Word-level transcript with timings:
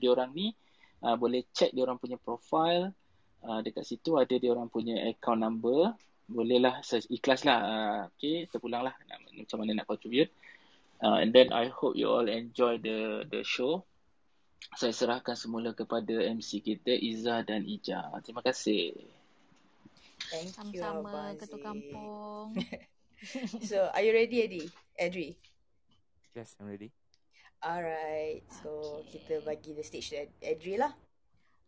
diorang 0.00 0.32
ni 0.32 0.56
uh, 1.04 1.14
boleh 1.14 1.46
check 1.52 1.70
diorang 1.76 2.00
punya 2.00 2.16
profile 2.16 2.90
uh, 3.44 3.60
dekat 3.60 3.84
situ 3.84 4.16
ada 4.16 4.32
diorang 4.40 4.72
punya 4.72 4.96
account 5.06 5.44
number 5.44 5.92
bolehlah 6.30 6.80
ikhlas 7.10 7.44
lah 7.44 7.58
uh, 7.60 8.00
okay 8.16 8.48
terpulang 8.48 8.86
lah 8.86 8.94
macam 9.36 9.56
mana 9.60 9.82
nak 9.82 9.86
contribute 9.86 10.32
uh, 11.04 11.20
and 11.20 11.36
then 11.36 11.52
I 11.52 11.68
hope 11.68 11.98
you 11.98 12.08
all 12.08 12.26
enjoy 12.26 12.80
the 12.80 13.28
the 13.28 13.44
show 13.44 13.84
saya 14.76 14.94
serahkan 14.94 15.34
semula 15.34 15.76
kepada 15.76 16.20
MC 16.20 16.64
kita 16.64 16.94
Iza 16.96 17.42
dan 17.44 17.66
Ija 17.66 18.08
terima 18.24 18.40
kasih 18.40 18.94
Thank 20.30 20.52
Sama-sama 20.54 21.34
Ketua 21.34 21.58
Kampung. 21.58 22.54
so, 23.70 23.88
are 23.90 24.04
you 24.04 24.12
ready, 24.12 24.44
Eddie? 24.44 24.68
Adri? 24.94 25.34
Yes, 26.36 26.54
I'm 26.60 26.70
ready. 26.70 26.92
Alright. 27.60 28.40
So, 28.64 29.04
okay. 29.04 29.20
kita 29.20 29.44
bagi 29.44 29.76
the 29.76 29.84
stage 29.84 30.16
to 30.16 30.24
Adri 30.40 30.80
lah. 30.80 30.96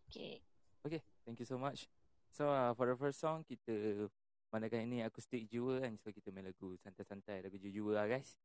Okay. 0.08 0.40
Okay, 0.88 1.00
thank 1.28 1.36
you 1.36 1.48
so 1.48 1.60
much. 1.60 1.84
So, 2.32 2.48
uh, 2.48 2.72
for 2.72 2.88
the 2.88 2.96
first 2.96 3.20
song, 3.20 3.44
kita 3.44 4.08
mandakan 4.48 4.88
ini 4.88 5.04
akustik 5.04 5.44
jiwa 5.52 5.84
kan. 5.84 5.92
So, 6.00 6.08
kita 6.08 6.32
main 6.32 6.48
lagu 6.48 6.80
santai-santai, 6.80 7.44
lagu 7.44 7.60
jiwa 7.60 7.92
lah 7.92 8.08
guys. 8.08 8.40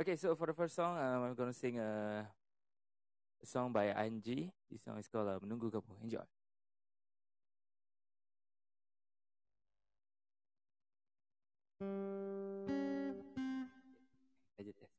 Okay, 0.00 0.16
so 0.16 0.32
for 0.32 0.48
the 0.48 0.56
first 0.56 0.72
song, 0.72 0.96
um, 0.96 1.28
I'm 1.28 1.34
gonna 1.36 1.52
sing 1.52 1.76
a, 1.76 2.24
a 2.24 3.46
song 3.46 3.70
by 3.70 3.92
Angie. 3.92 4.48
This 4.72 4.80
song 4.80 4.96
is 4.96 5.06
called 5.12 5.28
uh, 5.28 5.36
Menunggu 5.44 5.68
Kamu. 5.68 6.00
Enjoy. 6.00 6.24
Aja 14.56 14.72
tes. 14.72 14.92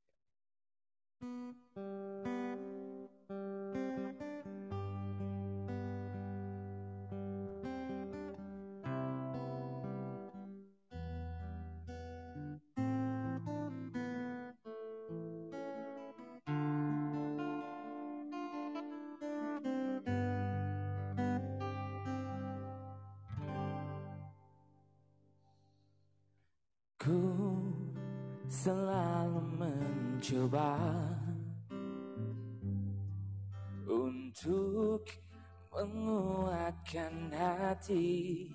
Hati 37.84 38.48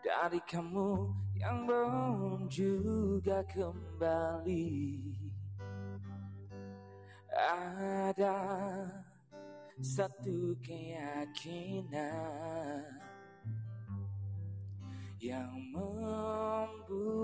dari 0.00 0.40
kamu 0.48 1.12
yang 1.36 1.68
belum 1.68 2.48
juga 2.48 3.44
kembali. 3.44 5.04
Ada 7.28 8.40
satu 9.84 10.56
keyakinan 10.64 12.08
yang 15.20 15.60
membuatku 15.76 17.20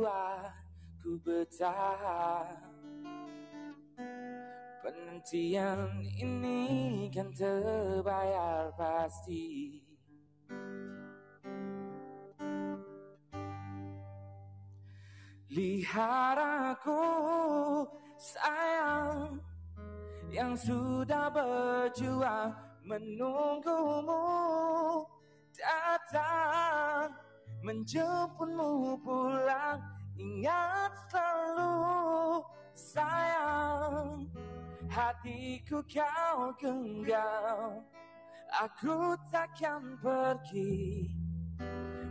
bertahan. 1.25 2.69
Penantian 4.85 6.05
ini 6.05 7.09
kan 7.09 7.33
terbayar 7.33 8.69
pasti. 8.77 9.86
Lihat 15.57 16.37
aku 16.37 17.01
sayang 18.21 19.41
yang 20.29 20.53
sudah 20.53 21.33
berjuang 21.33 22.53
menunggumu 22.85 24.21
datang 25.57 27.09
menjemputmu 27.65 29.01
pulang 29.01 29.81
ingat 30.21 30.93
selalu 31.09 32.45
sayang 32.77 34.29
hatiku 34.93 35.81
kau 35.89 36.53
genggam 36.61 37.81
aku 38.61 39.17
takkan 39.33 39.97
pergi 40.05 41.09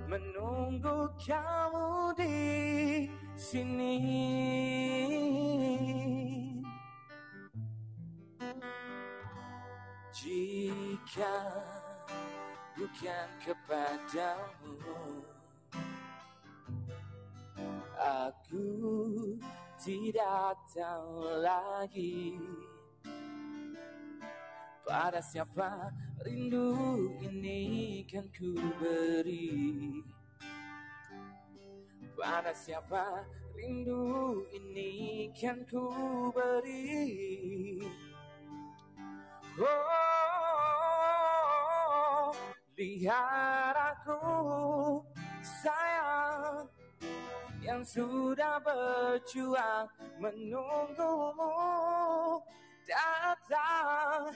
menunggu 0.05 1.09
kamu 1.17 2.13
di 2.17 2.37
sini. 3.35 3.97
Jika 10.15 11.37
bukan 12.73 13.27
kepadamu 13.43 14.77
aku 17.99 18.65
tidak 19.77 20.57
tahu 20.73 21.45
lagi 21.45 22.39
pada 24.85 25.19
siapa 25.19 25.89
rindu 26.21 27.17
ini 27.19 28.05
kan 28.05 28.29
ku 28.31 28.53
beri? 28.77 30.05
Pada 32.13 32.53
siapa 32.53 33.25
rindu 33.57 34.45
ini 34.53 35.27
kan 35.33 35.65
ku 35.65 35.89
beri? 36.31 37.81
Oh 39.57 40.05
lihat 42.75 43.75
aku 43.75 44.99
sayang 45.41 46.67
yang 47.63 47.81
sudah 47.87 48.59
berjuang 48.59 49.87
menunggumu 50.19 51.55
datang 52.83 54.35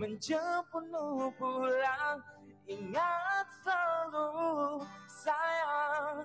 menjemputmu 0.00 1.28
pulang 1.36 2.24
ingat 2.64 3.46
selalu 3.60 4.80
sayang 5.04 6.24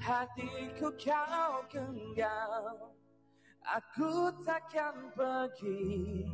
hatiku 0.00 0.88
kau 0.96 1.60
genggam 1.68 2.80
aku 3.60 4.32
takkan 4.40 5.12
pergi 5.12 6.24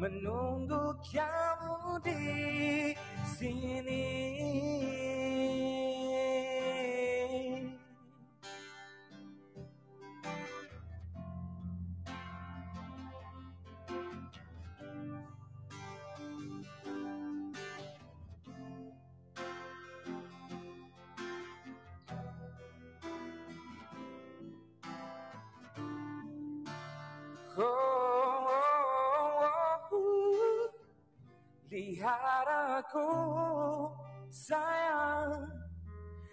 menunggu 0.00 0.96
kamu 1.04 2.00
di 2.00 2.96
sini. 3.36 4.08
Lihat 32.02 32.82
aku 32.82 33.14
sayang 34.26 35.46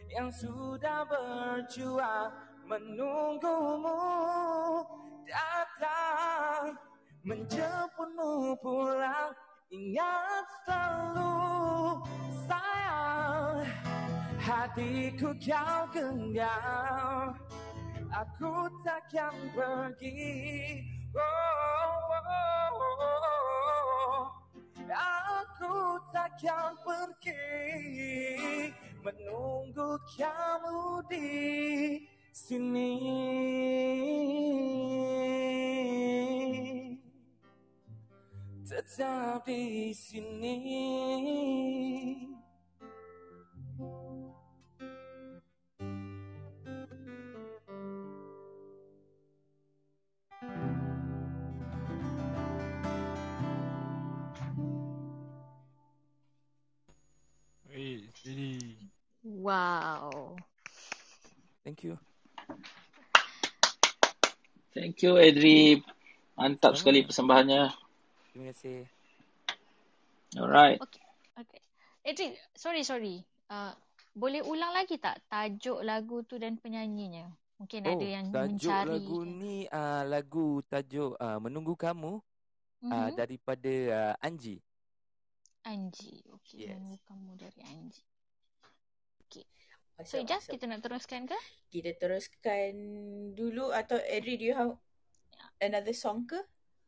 yang 0.09 0.33
sudah 0.33 1.05
berjuang 1.05 2.33
menunggumu 2.65 4.01
datang 5.29 6.73
menjemputmu 7.21 8.57
pulang 8.65 9.29
ingat 9.69 10.49
selalu 10.65 11.37
sayang 12.49 13.61
hatiku 14.41 15.37
kau 15.37 15.81
genggam 15.93 17.37
aku 18.09 18.73
takkan 18.81 19.37
pergi 19.53 20.33
oh, 21.13 21.93
oh, 22.09 22.25
oh, 22.25 23.21
oh. 23.21 23.38
Aku 24.89 26.01
takkan 26.09 26.73
pergi 26.81 27.45
menunggu 29.05 30.01
kamu 30.17 31.05
di 31.09 31.29
sini. 32.33 32.97
tetap 38.69 39.45
di 39.49 39.89
sini. 39.93 40.57
Wow. 59.49 60.37
Thank 61.65 61.81
you. 61.81 61.97
Thank 64.69 65.01
you, 65.01 65.17
Adri. 65.17 65.81
Mantap 66.37 66.77
Sama. 66.77 66.79
sekali 66.79 66.99
persembahannya. 67.01 67.63
Terima 68.29 68.53
kasih. 68.53 68.85
Alright. 70.37 70.77
Okay. 70.77 71.01
Okay. 71.35 71.61
Edric, 72.05 72.37
sorry, 72.53 72.85
sorry. 72.85 73.25
Uh, 73.49 73.73
boleh 74.13 74.45
ulang 74.45 74.69
lagi 74.71 75.01
tak 75.01 75.17
tajuk 75.25 75.81
lagu 75.81 76.21
tu 76.23 76.37
dan 76.37 76.61
penyanyinya? 76.61 77.25
Mungkin 77.57 77.81
Oh, 77.83 77.91
ada 77.97 78.05
yang 78.07 78.25
tajuk 78.29 78.69
mencari. 78.69 78.89
lagu 78.93 79.19
ni 79.25 79.55
uh, 79.67 80.03
lagu 80.05 80.61
tajuk 80.69 81.17
uh, 81.17 81.41
Menunggu 81.41 81.73
Kamu 81.73 82.13
uh, 82.13 82.21
Mhm. 82.85 83.17
daripada 83.17 83.73
uh, 83.89 84.13
Anji. 84.21 84.61
Anji. 85.65 86.21
Okay, 86.39 86.69
Yes. 86.71 86.77
yes. 86.79 87.01
kamu 87.03 87.35
dari 87.35 87.59
Anji. 87.67 88.05
So, 90.07 90.15
So, 90.15 90.23
Ijaz, 90.23 90.47
kita 90.47 90.63
nak 90.63 90.79
teruskan 90.79 91.27
ke? 91.27 91.35
kita 91.67 91.91
teruskan 91.99 92.71
dulu 93.35 93.75
atau 93.75 93.99
Adri, 93.99 94.39
do 94.39 94.45
you 94.47 94.55
have 94.55 94.79
another 95.59 95.91
song 95.91 96.23
ke? 96.23 96.39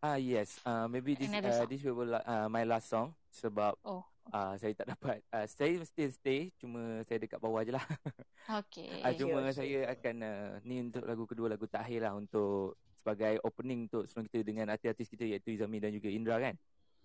Ah 0.02 0.16
yes, 0.18 0.58
uh, 0.64 0.88
maybe 0.88 1.14
this 1.14 1.30
Another 1.30 1.54
uh, 1.54 1.60
song. 1.62 1.70
this 1.70 1.84
will 1.84 1.94
be 1.94 2.10
uh, 2.10 2.48
my 2.50 2.66
last 2.66 2.90
song 2.90 3.14
sebab 3.30 3.78
Oh, 3.86 4.02
uh, 4.34 4.58
saya 4.58 4.74
tak 4.74 4.96
dapat 4.98 5.22
uh, 5.30 5.46
saya 5.46 5.78
mesti 5.78 6.10
stay 6.10 6.40
cuma 6.58 7.06
saya 7.06 7.22
dekat 7.22 7.38
bawah 7.38 7.62
je 7.62 7.76
lah. 7.76 7.86
okay. 8.64 9.04
uh, 9.06 9.14
cuma 9.14 9.46
okay. 9.46 9.54
saya 9.54 9.80
akan 9.94 10.16
uh, 10.26 10.52
ni 10.66 10.82
untuk 10.82 11.04
lagu 11.06 11.24
kedua 11.30 11.54
lagu 11.54 11.70
terakhir 11.70 12.08
lah 12.08 12.18
untuk 12.18 12.82
sebagai 12.98 13.38
opening 13.46 13.92
untuk 13.92 14.10
sebelum 14.10 14.26
kita 14.32 14.42
dengan 14.42 14.74
artis-artis 14.74 15.12
kita 15.12 15.28
iaitu 15.28 15.54
Izami 15.54 15.78
dan 15.78 15.94
juga 15.94 16.10
Indra 16.10 16.42
kan. 16.42 16.56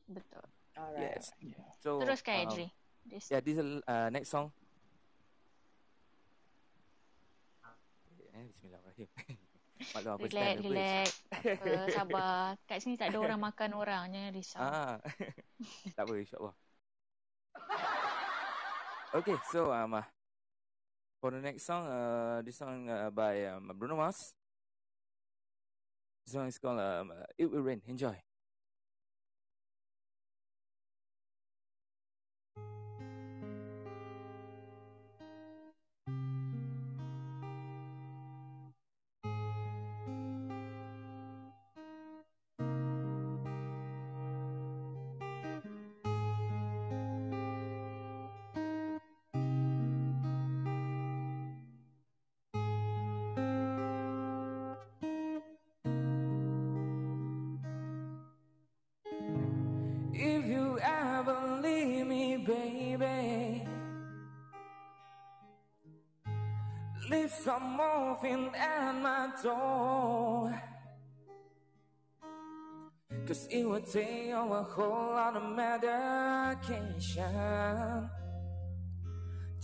Betul. 0.08 0.46
Alright. 0.78 1.20
Yes. 1.20 1.34
So 1.84 2.00
Teruskan, 2.00 2.36
um, 2.36 2.44
Edri. 2.48 2.66
This. 3.06 3.28
Yeah, 3.28 3.44
this 3.44 3.60
is 3.60 3.66
uh, 3.84 4.08
next 4.08 4.32
song. 4.32 4.54
Eh, 8.36 8.44
Bismillahirrahmanirrahim. 8.52 9.08
Maklum 9.96 10.12
apa 10.12 10.24
Relax, 10.28 10.56
relax. 10.60 11.08
Apa, 11.32 11.72
sabar. 11.96 12.44
Kat 12.68 12.78
sini 12.84 12.96
tak 12.96 13.12
ada 13.12 13.18
orang 13.20 13.40
makan 13.40 13.70
orang. 13.76 14.04
Jangan 14.12 14.32
risau. 14.32 14.60
Ah, 14.60 14.96
tak 15.96 16.04
apa, 16.04 16.12
insyaAllah. 16.16 16.54
Okay, 19.16 19.36
so 19.48 19.72
um, 19.72 19.96
uh, 19.96 20.04
for 21.20 21.32
the 21.32 21.40
next 21.40 21.64
song, 21.64 21.88
uh, 21.88 22.44
this 22.44 22.60
song 22.60 22.88
uh, 22.88 23.08
by 23.08 23.48
um, 23.56 23.72
Bruno 23.72 23.96
Mars. 23.96 24.36
This 26.28 26.36
song 26.36 26.48
is 26.48 26.60
called 26.60 26.80
um, 26.80 27.16
uh, 27.16 27.24
It 27.40 27.48
Will 27.48 27.64
Rain. 27.64 27.80
Enjoy. 27.88 28.25
Some 67.46 67.76
morphine 67.76 68.50
at 68.56 68.92
my 69.00 69.30
door. 69.40 70.50
Cause 73.24 73.46
it 73.48 73.64
would 73.64 73.86
take 73.86 74.30
a 74.30 74.62
whole 74.64 75.14
lot 75.14 75.36
of 75.36 75.54
medication 75.54 76.90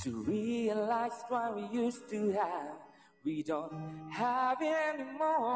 to 0.00 0.10
realize 0.22 1.24
what 1.28 1.56
we 1.56 1.66
used 1.76 2.08
to 2.10 2.30
have. 2.30 2.76
We 3.24 3.42
don't 3.42 4.08
have 4.12 4.62
anymore. 4.62 5.48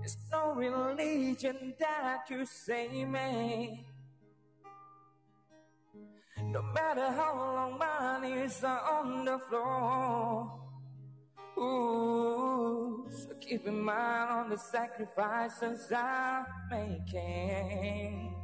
There's 0.00 0.16
no 0.32 0.54
religion 0.54 1.74
that 1.78 2.26
could 2.26 2.48
save 2.48 3.08
me. 3.08 3.87
No 6.50 6.62
matter 6.74 7.10
how 7.12 7.34
long 7.36 7.78
are 8.64 8.80
on 8.90 9.24
the 9.24 9.38
floor. 9.48 10.50
Ooh, 11.58 13.06
so 13.10 13.34
keep 13.40 13.66
in 13.66 13.82
mind 13.82 14.30
on 14.30 14.50
the 14.50 14.56
sacrifices 14.56 15.92
I'm 15.92 16.46
making 16.70 18.34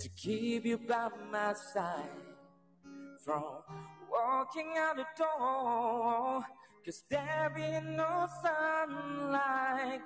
to 0.00 0.08
keep 0.10 0.64
you 0.64 0.78
by 0.78 1.08
my 1.30 1.54
side 1.72 2.04
from 3.24 3.44
walking 4.10 4.74
out 4.76 4.96
the 4.96 5.06
door. 5.16 6.44
Cause 6.84 7.04
there 7.08 7.52
be 7.54 7.80
no 7.96 8.28
sunlight 8.42 10.02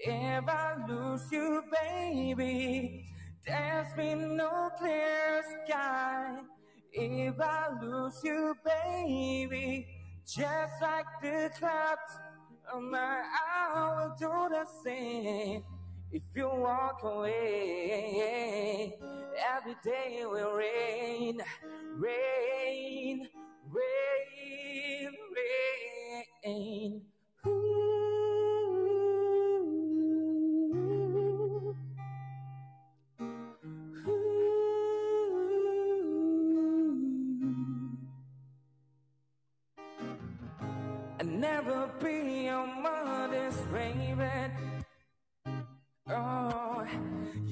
if 0.00 0.48
I 0.48 0.74
lose 0.86 1.32
you, 1.32 1.62
baby. 1.72 3.06
There's 3.46 3.92
been 3.94 4.36
no 4.36 4.70
clear 4.78 5.42
sky 5.64 6.40
if 6.92 7.40
I 7.40 7.68
lose 7.82 8.20
you, 8.22 8.54
baby. 8.64 9.86
Just 10.26 10.82
like 10.82 11.06
the 11.22 11.50
clouds 11.58 12.18
on 12.72 12.90
my 12.90 13.22
eye 13.24 13.94
will 13.96 14.14
do 14.18 14.54
the 14.54 14.66
same. 14.84 15.62
If 16.10 16.22
you 16.34 16.48
walk 16.48 17.02
away, 17.02 18.94
every 19.56 19.76
day 19.84 20.24
will 20.24 20.52
rain, 20.52 21.40
rain, 21.96 23.28
rain, 23.70 25.10
rain. 26.44 27.02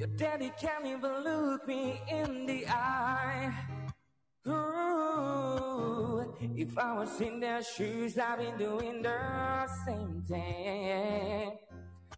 Your 0.07 0.17
daddy 0.17 0.53
can't 0.61 0.87
even 0.87 1.25
look 1.25 1.67
me 1.67 2.01
in 2.09 2.47
the 2.47 2.67
eye. 2.69 3.53
Ooh, 4.47 6.35
if 6.55 6.79
I 6.79 6.95
was 6.95 7.21
in 7.21 7.41
their 7.41 7.63
shoes, 7.63 8.19
I'd 8.19 8.39
be 8.39 8.65
doing 8.65 9.03
the 9.03 9.67
same 9.85 10.23
thing. 10.23 11.59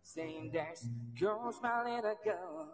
Saying 0.02 0.50
there's 0.52 0.88
girls, 1.18 1.60
my 1.62 1.84
little 1.84 2.16
girl, 2.24 2.68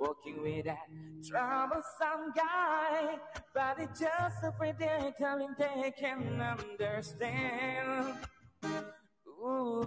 walking 0.00 0.42
with 0.42 0.64
that 0.64 0.88
troublesome 1.26 2.32
guy, 2.34 3.18
but 3.54 3.78
it's 3.78 4.00
just 4.00 4.42
a 4.42 4.52
predicament 4.52 5.58
they 5.58 5.92
can 5.98 6.40
understand. 6.40 8.14
Ooh, 9.26 9.86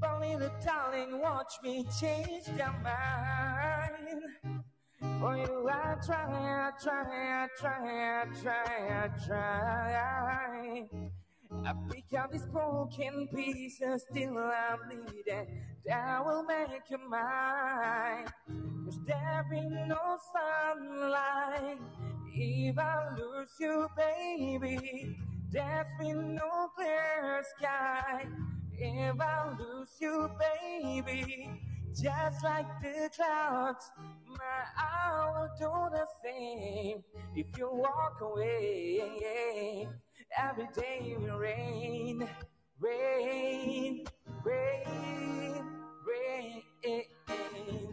but 0.00 0.20
little 0.20 0.50
darling, 0.64 1.20
watch 1.20 1.54
me 1.62 1.86
change 2.00 2.44
their 2.56 2.74
mind. 2.82 3.73
For 5.24 5.38
you, 5.38 5.70
I 5.70 5.94
try, 6.04 6.68
I 6.68 6.70
try, 6.82 7.44
I 7.44 7.48
try, 7.58 8.24
I 8.24 8.26
try, 8.42 9.04
I 9.04 9.26
try. 9.26 10.84
I 11.64 11.72
pick 11.90 12.12
out 12.12 12.30
these 12.30 12.44
broken 12.44 13.28
pieces, 13.34 14.04
still 14.10 14.36
I'm 14.36 14.80
bleeding. 14.86 15.46
That 15.86 16.26
will 16.26 16.42
make 16.42 16.90
you 16.90 16.98
mine. 17.08 18.26
Cause 18.84 18.98
there 19.06 19.46
be 19.50 19.62
no 19.88 20.18
sunlight. 20.30 21.78
If 22.34 22.78
I 22.78 23.16
lose 23.16 23.48
you, 23.58 23.88
baby, 23.96 25.16
there's 25.50 25.86
been 25.98 26.34
no 26.34 26.68
clear 26.76 27.42
sky. 27.56 28.26
If 28.76 29.18
I 29.18 29.56
lose 29.58 29.88
you, 30.00 30.28
baby, 30.38 31.62
just 32.02 32.42
like 32.42 32.66
the 32.82 33.10
clouds. 33.14 33.90
My 34.26 34.64
I 34.76 35.30
will 35.30 35.50
do 35.58 35.96
the 35.96 36.06
same 36.22 37.02
if 37.36 37.46
you 37.56 37.70
walk 37.72 38.20
away. 38.20 39.88
Every 40.36 40.68
day 40.74 41.16
will 41.18 41.38
rain, 41.38 42.28
rain, 42.80 44.04
rain, 44.44 45.64
rain. 46.06 47.83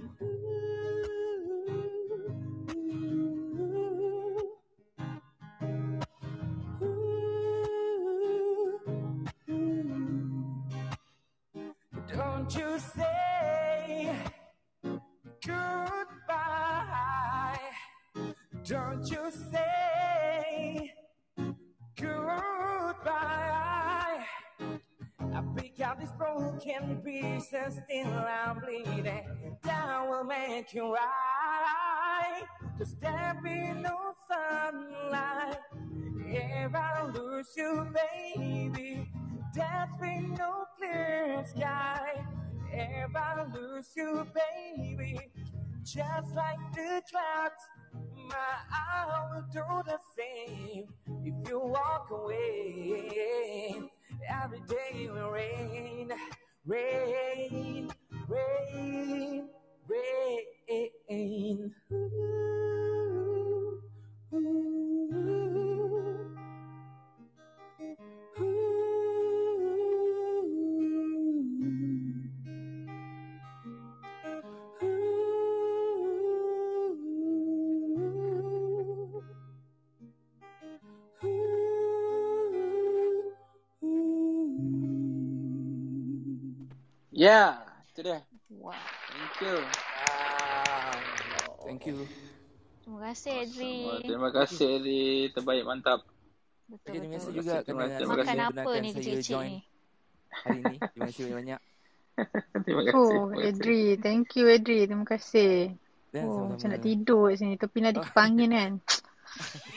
Broken 26.63 27.01
pieces, 27.03 27.80
still 27.84 28.08
I'm 28.08 28.60
bleeding. 28.60 29.58
That 29.63 30.08
will 30.08 30.24
make 30.24 30.74
you 30.74 30.94
right. 30.94 32.44
Cause 32.77 32.96
there 33.00 33.39
be 33.44 33.74
no 33.80 34.13
sunlight. 34.27 35.58
If 36.25 36.75
I 36.75 37.06
lose 37.13 37.48
you, 37.58 37.88
baby, 38.36 39.10
there's 39.53 40.38
no 40.38 40.65
clear 40.77 41.44
sky. 41.48 42.25
If 42.72 43.15
I 43.15 43.46
lose 43.53 43.89
you, 43.96 44.25
baby, 44.34 45.20
just 45.84 46.36
like 46.36 46.60
the 46.74 47.01
clouds, 47.10 47.63
my 48.30 48.36
I 48.72 49.34
will 49.34 49.46
do 49.51 49.63
the 49.86 50.00
same. 50.18 50.86
If 51.25 51.50
you 51.50 51.60
walk 51.60 52.08
away, 52.12 53.82
every 54.30 54.62
day 54.68 55.10
will 55.12 55.32
rain, 55.32 56.12
rain, 56.65 57.89
rain, 58.27 58.71
Yeah, 87.22 87.62
itu 87.94 88.01
dia. 88.01 88.20
Wow. 88.50 88.74
Thank 89.13 89.46
you. 89.46 89.56
Thank 91.62 91.82
you. 91.86 91.98
Terima 92.82 93.00
kasih 93.06 93.34
Edri. 93.46 93.78
Terima 94.01 94.30
kasih 94.34 94.70
Ri. 94.82 95.04
Terbaik 95.30 95.63
mantap. 95.63 96.01
Betul 96.66 96.82
Okay, 96.82 96.98
terima 96.98 97.13
kasih 97.13 97.32
juga 97.32 97.54
Terima 97.62 97.78
kerana 97.78 97.94
kasih. 97.94 98.06
Makan 98.10 98.25
kerana 98.25 98.44
apa 98.50 98.72
ni 98.74 98.90
kecil-kecil 98.90 99.38
join 99.38 99.46
ni? 99.46 99.60
hari 100.32 100.60
ini. 100.63 100.75
Terima 100.82 101.06
kasih 101.06 101.22
banyak-banyak. 101.22 101.62
Terima 102.66 102.82
kasih. 102.82 102.96
Oh, 102.98 103.06
Terima 103.06 103.36
kasih. 103.38 103.48
Edri. 103.54 103.84
Thank 104.01 104.28
you, 104.34 104.46
Edri. 104.50 104.80
Terima 104.90 105.06
kasih. 105.06 105.54
Dan 106.12 106.24
Oh, 106.25 106.44
macam 106.50 106.68
nak 106.74 106.82
tidur 106.82 107.24
kat 107.30 107.38
sini. 107.38 107.56
Tapi 107.56 107.78
nak 107.78 107.92
Oh. 107.92 107.96
dikipas 108.01 108.24
angin 108.25 108.50
kan. 108.51 108.72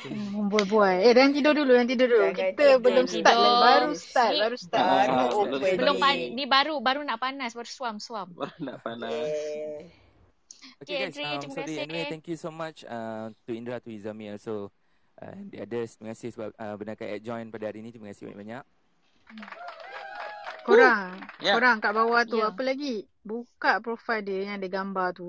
Hmm, 0.04 0.46
buai-buai. 0.46 0.96
Eh, 1.02 1.12
jangan 1.12 1.32
tidur 1.32 1.52
dulu. 1.54 1.70
Jangan 1.72 1.88
tidur 1.88 2.08
dulu. 2.08 2.24
Jangan 2.26 2.36
Kita 2.36 2.52
tidur 2.54 2.76
belum 2.78 3.04
dulu. 3.04 3.14
start 3.14 3.36
lagi. 3.36 3.56
Baru 3.58 3.92
start. 3.94 4.30
ni- 4.30 4.40
Baru 4.40 4.56
start. 4.56 4.84
Baru 4.84 5.10
Ah, 5.10 5.28
open 5.30 5.48
belum 5.50 5.76
Belum 5.76 5.96
pan 5.96 6.14
ni. 6.14 6.44
baru 6.46 6.74
baru 6.78 7.00
nak 7.02 7.18
panas 7.18 7.50
baru 7.50 7.66
suam-suam. 7.66 8.28
Baru 8.38 8.56
nak 8.60 8.78
panas. 8.80 9.12
Yeah. 9.14 9.88
Okay 10.76 10.96
Okay, 10.96 10.96
guys, 10.98 11.12
um, 11.12 11.14
terima 11.38 11.54
sorry. 11.54 11.64
kasih. 11.64 11.78
Anyway, 11.82 12.04
thank 12.06 12.24
you 12.26 12.36
so 12.36 12.50
much 12.50 12.84
uh, 12.84 13.26
to 13.42 13.50
Indra, 13.50 13.78
to 13.78 13.88
Izami 13.88 14.28
also. 14.28 14.68
Uh, 15.14 15.30
the 15.46 15.60
others, 15.60 15.94
terima 15.94 16.10
kasih 16.10 16.28
sebab 16.30 16.50
uh, 16.52 16.74
benarkan 16.74 17.06
Ed 17.06 17.22
join 17.22 17.46
pada 17.48 17.64
hari 17.64 17.78
ini. 17.78 17.88
Terima 17.88 18.10
kasih 18.10 18.26
banyak-banyak. 18.26 18.64
Korang. 20.62 21.12
Ya. 21.38 21.52
Korang 21.52 21.76
kat 21.78 21.92
bawah 21.92 22.22
tu. 22.24 22.36
Ya. 22.36 22.48
Apa 22.48 22.62
lagi? 22.62 23.04
Buka 23.20 23.78
profil 23.78 24.20
dia 24.20 24.38
yang 24.44 24.56
ada 24.56 24.66
gambar 24.66 25.08
tu. 25.12 25.28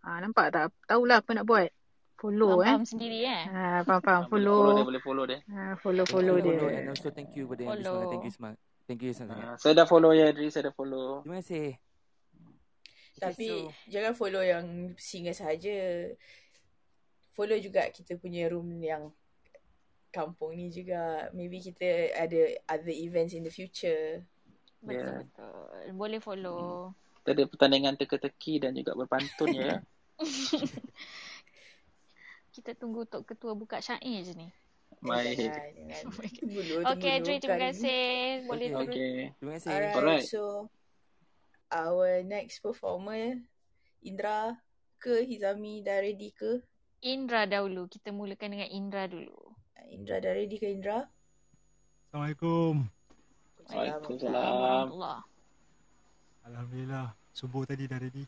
Ha, 0.00 0.18
nampak 0.18 0.46
tak? 0.48 0.70
Tahulah 0.86 1.18
apa 1.18 1.30
nak 1.32 1.44
buat. 1.44 1.68
Follow 2.18 2.58
eh. 2.60 2.66
Faham 2.66 2.82
sendiri 2.82 3.18
eh. 3.22 3.42
Ha, 3.46 3.86
faham-faham. 3.86 4.22
Ah, 4.22 4.28
boleh 4.28 4.42
follow 4.42 4.66
dia, 4.66 4.74
Follow. 4.74 4.84
boleh 4.84 5.00
follow 5.00 5.24
dia. 5.24 5.38
Ha, 5.38 5.62
Thank 5.70 5.78
follow-follow 5.78 6.34
you, 6.34 6.42
dia. 6.42 6.56
follow 6.58 6.68
and 6.74 6.86
also 6.90 7.08
thank 7.14 7.30
you 7.32 7.42
kepada 7.46 7.60
yang 7.62 7.70
Follow. 7.70 7.84
semangat. 7.86 8.10
Thank 8.10 8.24
you 8.26 8.32
semangat. 8.34 8.58
Thank 8.88 9.00
you 9.00 9.12
sangat-sangat. 9.12 9.46
Ah, 9.46 9.56
saya 9.56 9.72
dah 9.72 9.86
follow 9.86 10.10
ya, 10.10 10.24
Adri. 10.28 10.48
Saya 10.48 10.62
dah 10.66 10.74
follow. 10.74 11.22
Terima 11.22 11.38
kasih. 11.38 11.68
Tapi 13.18 13.46
so, 13.46 13.70
jangan 13.86 14.12
follow 14.14 14.42
yang 14.42 14.66
singa 14.94 15.30
saja. 15.30 15.76
Follow 17.34 17.58
juga 17.58 17.86
kita 17.88 18.14
punya 18.14 18.46
room 18.46 18.78
yang 18.78 19.10
kampung 20.08 20.54
ni 20.54 20.70
juga. 20.70 21.30
Maybe 21.30 21.58
kita 21.60 21.86
ada 22.16 22.40
other 22.66 22.94
events 22.94 23.30
in 23.30 23.42
the 23.42 23.52
future. 23.52 24.26
Betul 24.78 25.06
Yeah. 25.06 25.22
betul. 25.22 25.94
Boleh 25.94 26.18
follow. 26.18 26.94
Kita 27.22 27.30
ada 27.30 27.44
pertandingan 27.46 27.94
teka-teki 27.94 28.58
dan 28.58 28.74
juga 28.74 28.94
berpantun 28.94 29.50
ya. 29.52 29.78
Kita 32.58 32.74
tunggu 32.74 33.06
Tok 33.06 33.22
Ketua 33.22 33.54
buka 33.54 33.78
syair 33.78 34.26
je 34.26 34.34
ni. 34.34 34.50
Baik. 34.98 35.46
Okay, 36.82 37.22
dulu. 37.22 37.38
terima 37.38 37.58
kasih. 37.70 38.02
Boleh 38.50 38.66
Okay. 38.66 38.74
turun. 38.74 38.90
Okay. 38.90 39.14
terima 39.38 39.52
kasih. 39.54 39.70
Alright, 39.70 39.94
Alright. 39.94 40.26
so 40.26 40.42
our 41.70 42.18
next 42.26 42.58
performer 42.58 43.38
Indra 44.02 44.58
ke 44.98 45.22
Hizami 45.22 45.86
dah 45.86 46.02
ready 46.02 46.34
ke? 46.34 46.66
Indra 46.98 47.46
dahulu. 47.46 47.86
Kita 47.86 48.10
mulakan 48.10 48.58
dengan 48.58 48.70
Indra 48.74 49.06
dulu. 49.06 49.54
Indra 49.86 50.18
dah 50.18 50.34
ready 50.34 50.58
ke 50.58 50.66
Indra? 50.66 51.06
Assalamualaikum. 52.10 52.90
Waalaikumsalam. 53.70 54.34
Warahmatullah. 54.34 55.18
Alhamdulillah. 56.42 57.06
Subuh 57.30 57.62
tadi 57.62 57.86
dah 57.86 58.02
ready. 58.02 58.26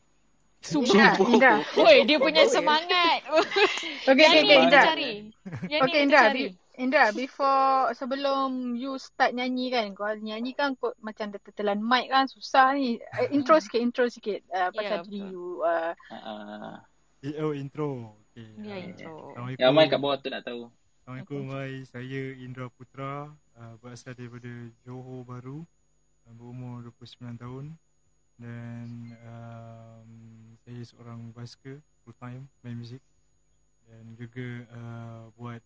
Indra, 0.61 1.17
Indra. 1.17 1.53
Oi, 1.73 2.05
dia 2.05 2.21
punya 2.21 2.45
semangat. 2.45 3.25
Okay, 4.01 4.25
Yang 4.27 4.33
okay, 4.33 4.41
ni 4.41 4.49
okay, 4.49 4.59
Indra. 4.61 4.83
cari. 4.85 5.11
Yang 5.69 5.81
Okay, 5.85 6.01
Indra. 6.05 6.21
cari. 6.29 6.45
Indra, 6.81 7.05
before 7.13 7.93
sebelum 7.93 8.73
you 8.73 8.97
start 8.97 9.37
nyanyi 9.37 9.69
kan, 9.69 9.93
kau 9.93 10.09
nyanyi 10.17 10.57
kan 10.57 10.73
kau 10.81 10.97
macam 11.05 11.29
dah 11.29 11.41
tertelan 11.45 11.81
mic 11.81 12.09
kan, 12.09 12.25
susah 12.25 12.73
ni. 12.73 12.97
Uh, 13.13 13.29
intro 13.37 13.61
sikit, 13.61 13.81
intro 13.81 14.09
sikit. 14.09 14.41
Uh, 14.49 14.73
pasal 14.73 15.01
Ya, 15.01 15.05
diri 15.05 15.21
betul. 15.21 15.33
you. 15.33 15.45
Uh, 15.61 15.93
Eh, 17.21 17.37
oh, 17.45 17.53
intro. 17.53 18.17
Okay. 18.33 18.49
Ya, 18.65 18.77
intro. 18.81 19.37
Assalamualaikum. 19.37 19.61
Yang 19.61 19.73
main 19.77 19.89
kat 19.93 20.01
bawah 20.01 20.17
tu 20.17 20.29
nak 20.33 20.43
tahu. 20.45 20.63
Assalamualaikum. 21.05 21.43
Hai, 21.53 21.73
saya 21.85 22.23
Indra 22.41 22.67
Putra. 22.73 23.29
Uh, 23.53 23.75
berasal 23.85 24.17
daripada 24.17 24.49
Johor 24.81 25.21
Baru. 25.29 25.69
Uh, 26.25 26.33
berumur 26.33 26.81
29 26.97 27.37
tahun. 27.37 27.65
Dan 28.41 29.13
um, 29.21 30.11
saya 30.65 30.81
seorang 30.89 31.29
basker 31.37 31.77
full 32.01 32.17
time 32.17 32.49
main 32.65 32.81
muzik. 32.81 33.05
Dan 33.85 34.17
juga 34.17 34.65
uh, 34.73 35.23
buat 35.37 35.61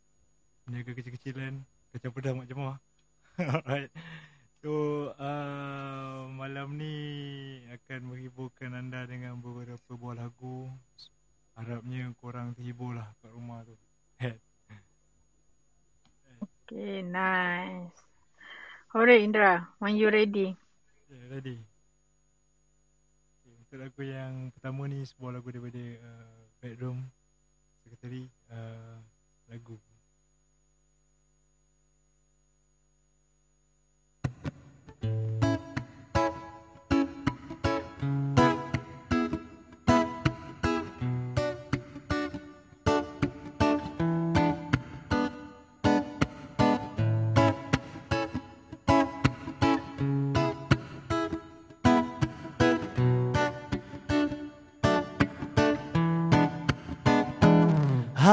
peniaga 0.67 0.91
kecil-kecilan 0.91 1.63
kacang 1.95 2.11
pedang 2.11 2.35
mak 2.43 2.51
jemaah. 2.51 2.79
Alright. 3.39 3.95
So 4.65 5.13
uh, 5.21 6.27
malam 6.35 6.81
ni 6.81 6.97
akan 7.71 8.11
menghiburkan 8.11 8.75
anda 8.75 9.07
dengan 9.07 9.39
beberapa 9.39 9.95
buah 9.95 10.27
lagu. 10.27 10.73
Harapnya 11.55 12.11
korang 12.19 12.51
terhibur 12.59 12.99
lah 12.99 13.07
kat 13.23 13.31
rumah 13.31 13.63
tu. 13.63 13.79
okay, 16.43 17.05
nice. 17.07 17.95
Alright, 18.91 19.23
Indra. 19.23 19.69
When 19.79 19.95
you 19.95 20.11
ready. 20.11 20.59
Yeah, 21.07 21.27
ready. 21.31 21.74
Untuk 23.75 23.91
lagu 23.91 24.07
yang 24.07 24.55
pertama 24.55 24.87
ni 24.87 25.03
sebuah 25.03 25.35
lagu 25.35 25.51
daripada 25.51 25.83
uh, 25.99 26.47
Bedroom 26.63 27.11
Secretary 27.83 28.31
uh, 28.47 29.03
lagu. 29.51 29.75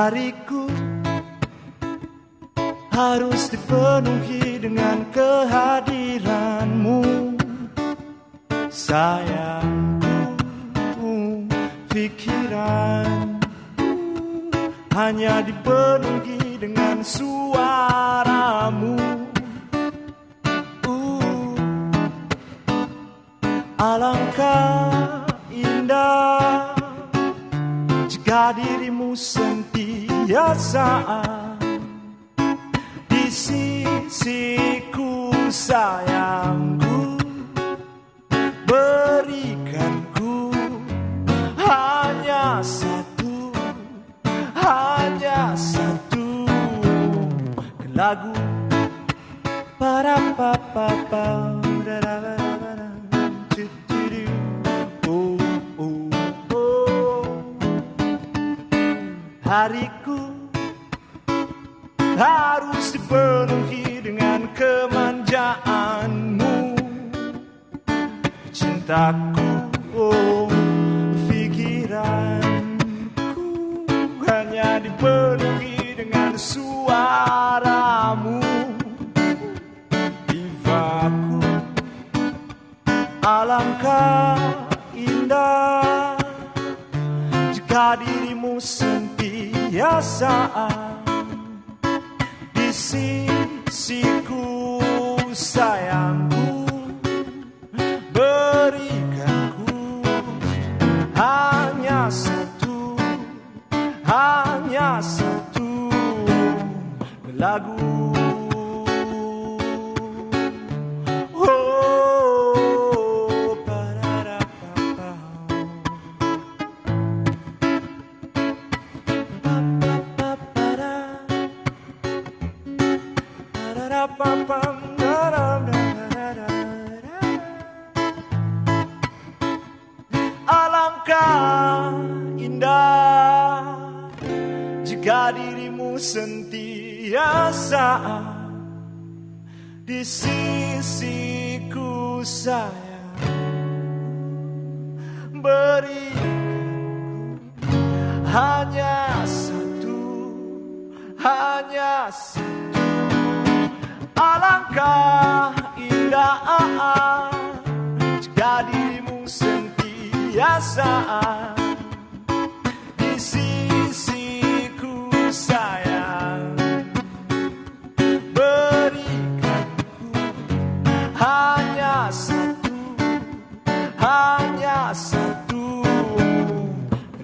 Hariku 0.01 0.65
harus 2.89 3.53
dipenuhi 3.53 4.58
dengan 4.58 5.05
kehadiranmu. 5.13 7.05
Sayangku 8.74 10.25
pikiran 11.93 13.38
hanya 14.98 15.46
dipenuhi 15.46 16.58
dengan 16.58 17.05
suaramu. 17.05 18.98
Uh, 20.81 21.53
Alangkah 23.77 25.29
indah 25.53 26.61
jika 28.32 28.56
dirimu 28.56 29.12
sentiasa 29.12 30.88
di 33.12 33.28
sisiku 33.28 35.36
sayangku 35.52 36.81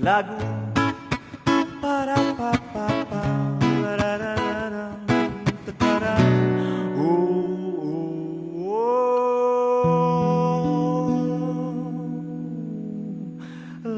lagu 0.07 0.39
para 1.83 2.15
pa 2.39 2.51
pa 2.71 2.87
pa 3.11 3.23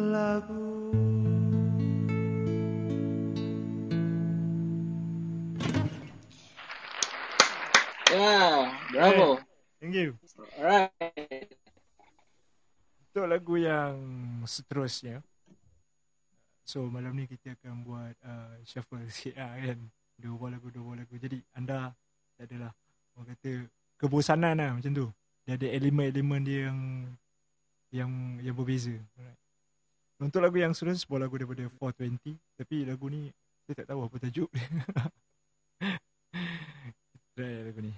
lagu 0.09 0.65
Yeah, 8.09 8.73
bravo. 8.89 9.37
Thank 9.77 9.93
you. 9.93 10.17
Alright. 10.57 10.89
Untuk 13.13 13.29
lagu 13.29 13.53
yang 13.61 13.93
seterusnya. 14.49 15.21
So 16.69 16.85
malam 16.85 17.17
ni 17.17 17.25
kita 17.25 17.57
akan 17.57 17.81
buat 17.81 18.13
uh, 18.21 18.61
shuffle 18.61 19.01
sikit 19.09 19.41
lah 19.41 19.57
kan. 19.57 19.89
Dua 20.21 20.37
buah 20.37 20.53
lagu, 20.53 20.69
dua 20.69 20.85
buah 20.85 20.97
lagu. 21.01 21.17
Jadi 21.17 21.41
anda 21.57 21.97
tak 22.37 22.45
adalah 22.45 22.77
orang 23.17 23.33
kata 23.33 23.51
kebosanan 23.97 24.53
lah 24.53 24.77
macam 24.77 24.93
tu. 24.93 25.09
Dia 25.49 25.57
ada 25.57 25.65
elemen-elemen 25.65 26.41
dia 26.45 26.69
yang 26.69 26.79
yang 27.89 28.11
yang 28.45 28.53
berbeza. 28.53 28.93
Alright. 29.17 29.41
Untuk 30.21 30.45
lagu 30.45 30.61
yang 30.61 30.77
seterusnya 30.77 31.01
sebuah 31.09 31.25
lagu 31.25 31.41
daripada 31.41 31.65
420. 31.73 32.37
Tapi 32.37 32.75
lagu 32.85 33.05
ni 33.09 33.33
saya 33.65 33.73
tak 33.81 33.87
tahu 33.89 34.05
apa 34.05 34.15
tajuk 34.21 34.49
dia. 34.53 34.69
Try 37.33 37.65
lagu 37.65 37.81
ni. 37.81 37.93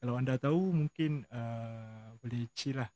Kalau 0.00 0.16
anda 0.16 0.40
tahu 0.40 0.72
mungkin 0.72 1.28
uh, 1.28 2.16
boleh 2.24 2.48
chill 2.56 2.80
lah. 2.80 2.88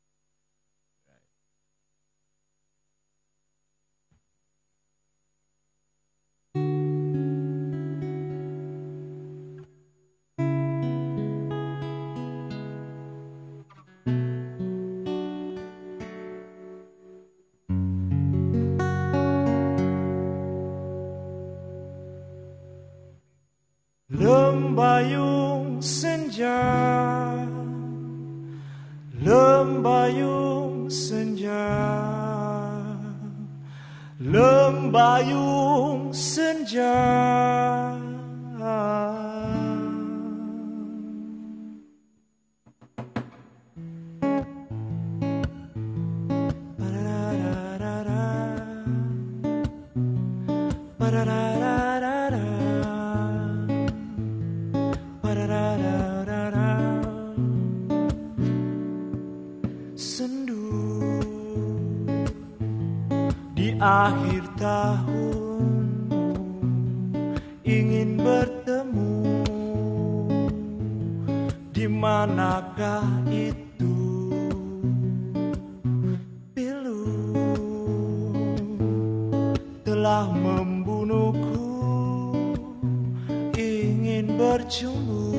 ujungmu 84.71 85.35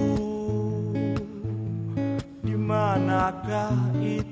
Dimanakah 2.44 3.72
itu? 4.04 4.31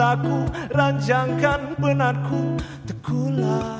Mataku 0.00 0.48
Ranjangkan 0.72 1.76
penatku 1.76 2.56
Tekulas 2.88 3.79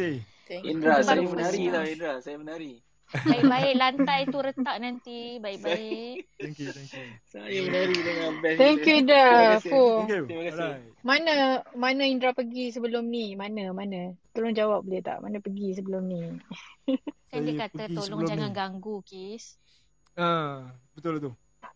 kasih. 0.00 0.16
Thank 0.48 0.64
you. 0.64 0.70
Indra, 0.72 0.94
saya 1.04 1.20
menari 1.22 1.62
tau 1.68 1.84
Indra, 1.84 2.12
saya 2.24 2.36
menari. 2.40 2.72
Baik-baik 3.10 3.74
lantai 3.74 4.20
tu 4.30 4.38
retak 4.38 4.76
nanti. 4.78 5.42
Baik-baik. 5.42 6.30
Thank 6.40 6.62
you, 6.62 6.70
thank 6.70 6.94
you. 6.94 7.06
Saya 7.26 7.58
menari 7.66 7.96
dengan 7.98 8.32
best. 8.38 8.58
Thank 8.62 8.86
you 8.86 8.94
Indra. 9.02 9.26
Terima 9.26 9.50
kasih. 9.58 9.70
Fu. 9.70 9.82
Thank 9.82 10.10
you. 10.14 10.22
Terima 10.30 10.42
kasih. 10.46 10.62
Alright. 10.62 10.90
Mana 11.02 11.34
mana 11.74 12.02
Indra 12.06 12.30
pergi 12.30 12.70
sebelum 12.70 13.10
ni? 13.10 13.34
Mana 13.34 13.74
mana? 13.74 14.14
Tolong 14.30 14.54
jawab 14.54 14.86
boleh 14.86 15.02
tak? 15.02 15.18
Mana 15.26 15.42
pergi 15.42 15.74
sebelum 15.74 16.06
ni? 16.06 16.22
Kan 17.34 17.46
dia 17.46 17.54
kata 17.66 17.90
tolong 17.90 18.22
jangan 18.30 18.50
ni. 18.50 18.56
ganggu, 18.56 18.96
Kis. 19.02 19.58
Ah, 20.14 20.70
betul 20.94 21.18
tu. 21.18 21.30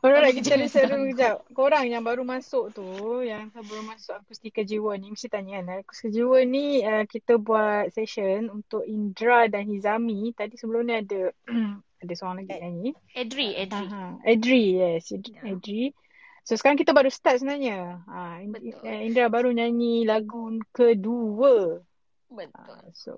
Korang 0.05 0.21
lagi 0.21 0.45
cari 0.45 0.69
seru 0.69 0.85
ganggu. 1.01 1.09
kejap. 1.11 1.37
Korang 1.51 1.89
yang 1.89 2.05
baru 2.05 2.23
masuk 2.23 2.71
tu, 2.71 2.85
yang 3.25 3.49
baru 3.49 3.81
masuk 3.83 4.13
akustika 4.15 4.61
jiwa 4.61 4.93
ni, 4.95 5.09
mesti 5.09 5.33
tanya 5.33 5.59
kan. 5.59 5.81
Akustika 5.81 6.13
jiwa 6.13 6.45
ni 6.45 6.85
uh, 6.85 7.09
kita 7.09 7.41
buat 7.41 7.89
session 7.89 8.53
untuk 8.53 8.85
Indra 8.85 9.49
dan 9.49 9.65
Hizami. 9.65 10.31
Tadi 10.31 10.55
sebelum 10.55 10.85
ni 10.85 11.01
ada 11.01 11.33
ada 12.05 12.13
seorang 12.13 12.45
lagi 12.45 12.53
Ed. 12.53 12.61
nyanyi. 12.61 12.89
Edri, 13.17 13.49
Edri. 13.57 13.81
Aha. 13.83 14.05
Edri, 14.23 14.65
yes. 14.77 15.09
Ya. 15.09 15.41
Edri. 15.43 15.97
So 16.45 16.53
sekarang 16.53 16.77
kita 16.77 16.93
baru 16.93 17.09
start 17.09 17.41
sebenarnya. 17.41 18.05
Ha, 18.05 18.45
Betul. 18.45 18.85
eh, 18.85 19.09
Indra 19.09 19.33
baru 19.33 19.49
nyanyi 19.51 20.05
lagu 20.05 20.53
kedua. 20.69 21.81
Betul. 22.29 22.77
Ha, 22.77 22.93
so 22.93 23.17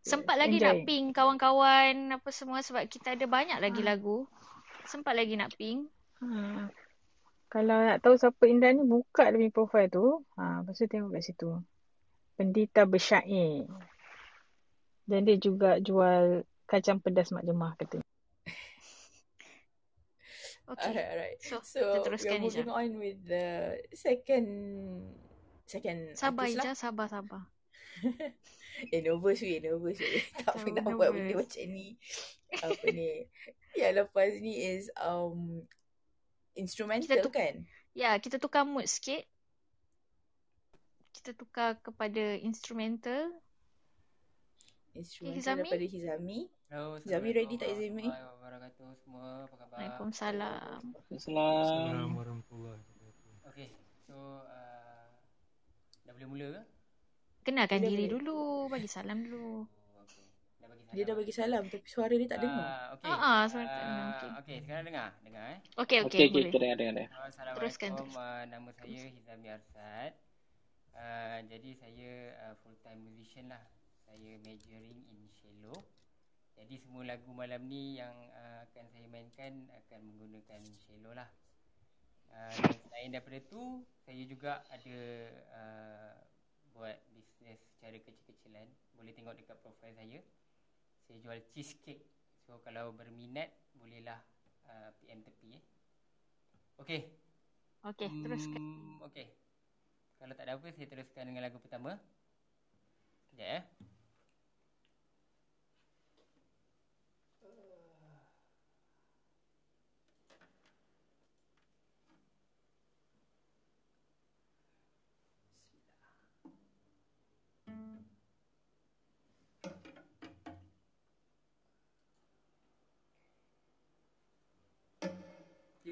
Sempat 0.00 0.40
lagi 0.40 0.56
nak 0.56 0.80
enjoy. 0.80 0.88
ping 0.88 1.04
kawan-kawan 1.12 2.16
apa 2.16 2.32
semua 2.32 2.64
sebab 2.64 2.88
kita 2.88 3.12
ada 3.12 3.28
banyak 3.28 3.60
lagi 3.60 3.84
Ha. 3.84 3.92
lagu. 3.92 4.24
Sempat 4.84 5.12
lagi 5.12 5.36
nak 5.36 5.52
ping. 5.52 5.84
Ha. 6.24 6.68
Kalau 7.52 7.76
nak 7.86 8.02
tahu 8.02 8.18
siapa 8.18 8.50
Indra 8.50 8.74
ni, 8.74 8.82
buka 8.82 9.30
dia 9.30 9.38
punya 9.38 9.54
profile 9.54 9.88
tu. 9.92 10.26
Ha, 10.34 10.64
lepas 10.64 10.74
tu 10.74 10.90
tengok 10.90 11.14
kat 11.14 11.22
situ. 11.22 11.50
Pendita 12.34 12.82
bersyair. 12.82 13.68
Dan 15.06 15.20
dia 15.28 15.36
juga 15.38 15.78
jual 15.78 16.42
kacang 16.66 16.98
pedas 16.98 17.30
Mak 17.30 17.44
Jemah 17.44 17.72
katanya. 17.78 18.06
Okay. 20.64 20.96
Alright, 20.96 21.08
alright. 21.12 21.38
So, 21.44 21.60
So, 21.60 21.80
kita 21.84 21.98
we 22.00 22.04
teruskan 22.08 22.36
are 22.40 22.44
moving 22.48 22.70
Ija. 22.72 22.80
on 22.80 22.90
with 22.96 23.18
the 23.28 23.46
second 23.92 24.48
second 25.68 26.16
Sabar 26.16 26.48
artist 26.48 26.56
lah. 26.56 26.64
Ija, 26.64 26.72
sabar, 26.72 27.06
sabar. 27.12 27.42
eh, 28.96 29.00
nervous 29.04 29.44
weh, 29.44 29.60
nervous 29.60 30.00
weh. 30.00 30.24
tak 30.40 30.56
pernah 30.64 30.88
buat 30.96 31.12
benda 31.12 31.36
macam 31.36 31.64
ni. 31.68 32.00
Apa 32.64 32.86
ni? 32.96 33.28
Yang 33.76 33.92
lepas 34.08 34.30
ni 34.40 34.52
is 34.56 34.88
um 34.96 35.68
instrumental 36.54 37.06
Kita 37.06 37.24
tu- 37.26 37.34
kan? 37.34 37.54
Ya, 37.94 38.18
kita 38.18 38.36
tukar 38.42 38.66
mood 38.66 38.86
sikit. 38.90 39.22
kita 41.14 41.30
tukar 41.38 41.78
kepada 41.78 42.36
instrumental. 42.42 43.30
Instrumental 44.94 45.38
Hizami? 45.38 45.62
daripada 45.66 45.86
Hizami. 45.86 46.38
Hello, 46.68 46.98
Hizami 47.00 47.28
ready 47.32 47.54
tak 47.54 47.70
Hizami? 47.70 48.06
Assalamualaikum 48.06 48.34
wabarakatuh 48.38 48.88
semua. 49.00 49.26
Apa 49.46 49.56
khabar? 49.56 49.76
Waalaikumsalam. 49.78 50.80
Salam. 51.16 51.62
Assalamualaikum 51.64 52.14
warahmatullahi 52.18 52.78
wabarakatuh. 52.82 53.48
Okey, 53.50 53.68
so 54.04 54.14
uh, 54.44 55.06
dah 56.04 56.12
boleh 56.12 56.28
mula 56.28 56.46
ke? 56.50 56.62
Kenalkan 57.44 57.80
Boleh, 57.80 57.90
diri 57.94 58.04
boleh. 58.04 58.12
dulu. 58.20 58.38
Bagi 58.68 58.88
salam 58.90 59.18
dulu. 59.24 59.64
Oh, 59.64 60.02
okey. 60.04 60.24
Dah 60.60 60.66
bagi 60.68 60.83
Dia 60.94 61.02
dah 61.10 61.16
bagi 61.18 61.34
salam 61.34 61.62
tapi 61.66 61.86
suara 61.90 62.14
dia 62.14 62.28
tak 62.30 62.40
dengar. 62.40 62.62
Ah, 62.64 62.94
okey. 62.94 63.10
Ah, 63.10 63.18
ah, 63.18 63.42
suara 63.50 63.66
tak 63.66 63.82
dengar, 63.82 63.98
Ah, 63.98 64.10
okey. 64.14 64.28
Okey, 64.38 64.56
sekarang 64.62 64.84
dengar. 64.86 65.08
Dengar 65.26 65.44
eh. 65.50 65.58
Okey, 65.74 65.98
okey, 65.98 65.98
Okey, 66.06 66.22
okey, 66.30 66.42
kita 66.46 66.58
dengar, 66.62 66.76
dengar, 66.78 66.94
dengar. 66.94 67.10
Assalamualaikum. 67.26 67.58
Teruskan, 67.58 67.90
Uh, 68.14 68.42
nama 68.46 68.70
saya 68.78 69.00
Hizami 69.10 69.48
Arsad. 69.50 70.12
Uh, 70.94 71.38
jadi 71.50 71.70
saya 71.74 72.10
uh, 72.46 72.54
full 72.62 72.78
time 72.86 73.00
musician 73.02 73.50
lah. 73.50 73.62
Saya 74.06 74.38
majoring 74.46 75.00
in 75.10 75.26
cello. 75.34 75.74
Jadi 76.54 76.78
semua 76.78 77.02
lagu 77.02 77.34
malam 77.34 77.66
ni 77.66 77.98
yang 77.98 78.14
uh, 78.30 78.62
akan 78.70 78.86
saya 78.94 79.06
mainkan 79.10 79.66
akan 79.74 80.00
menggunakan 80.06 80.62
cello 80.78 81.10
lah. 81.10 81.26
Uh, 82.30 82.54
dan 82.62 82.78
selain 82.78 83.10
daripada 83.10 83.38
tu, 83.50 83.82
saya 84.06 84.22
juga 84.22 84.62
ada 84.70 84.98
uh, 85.50 86.14
buat 86.74 86.94
bisnes 87.10 87.58
secara 87.74 87.98
kecil-kecilan. 87.98 88.70
Boleh 88.94 89.10
tengok 89.14 89.34
dekat 89.34 89.58
profil 89.58 89.90
saya. 89.98 90.22
Saya 91.04 91.16
jual 91.20 91.38
cheesecake. 91.52 92.04
So 92.44 92.60
kalau 92.64 92.92
berminat, 92.92 93.52
bolehlah 93.76 94.20
uh, 94.68 94.90
PM 95.00 95.24
tepi 95.24 95.56
eh. 95.56 95.62
Okey. 96.80 97.00
Okey, 97.84 98.08
teruskan. 98.24 98.60
Hmm, 98.60 99.06
Okey. 99.08 99.28
Kalau 100.16 100.32
tak 100.32 100.44
ada 100.48 100.56
apa, 100.56 100.72
saya 100.72 100.88
teruskan 100.88 101.28
dengan 101.28 101.44
lagu 101.44 101.60
pertama. 101.60 102.00
Sekejap 103.28 103.48
eh. 103.60 103.62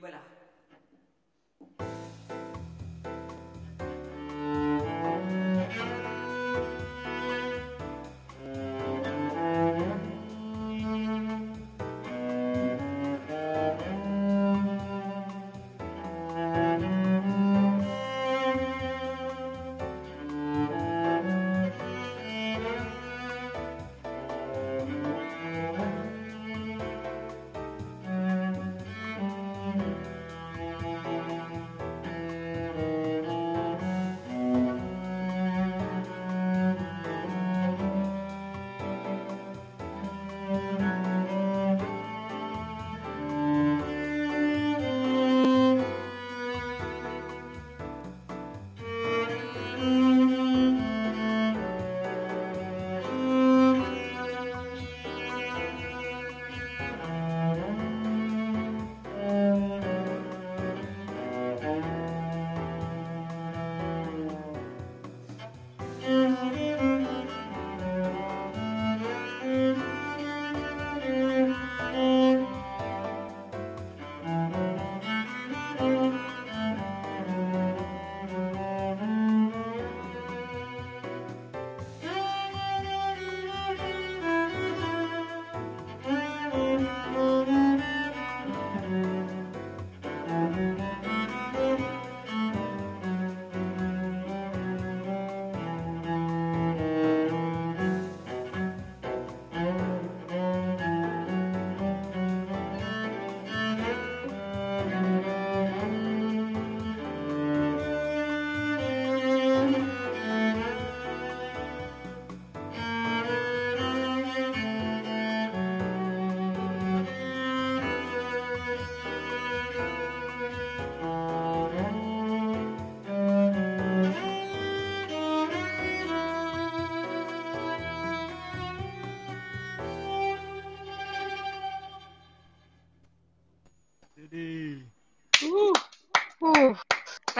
voilà, 0.02 0.18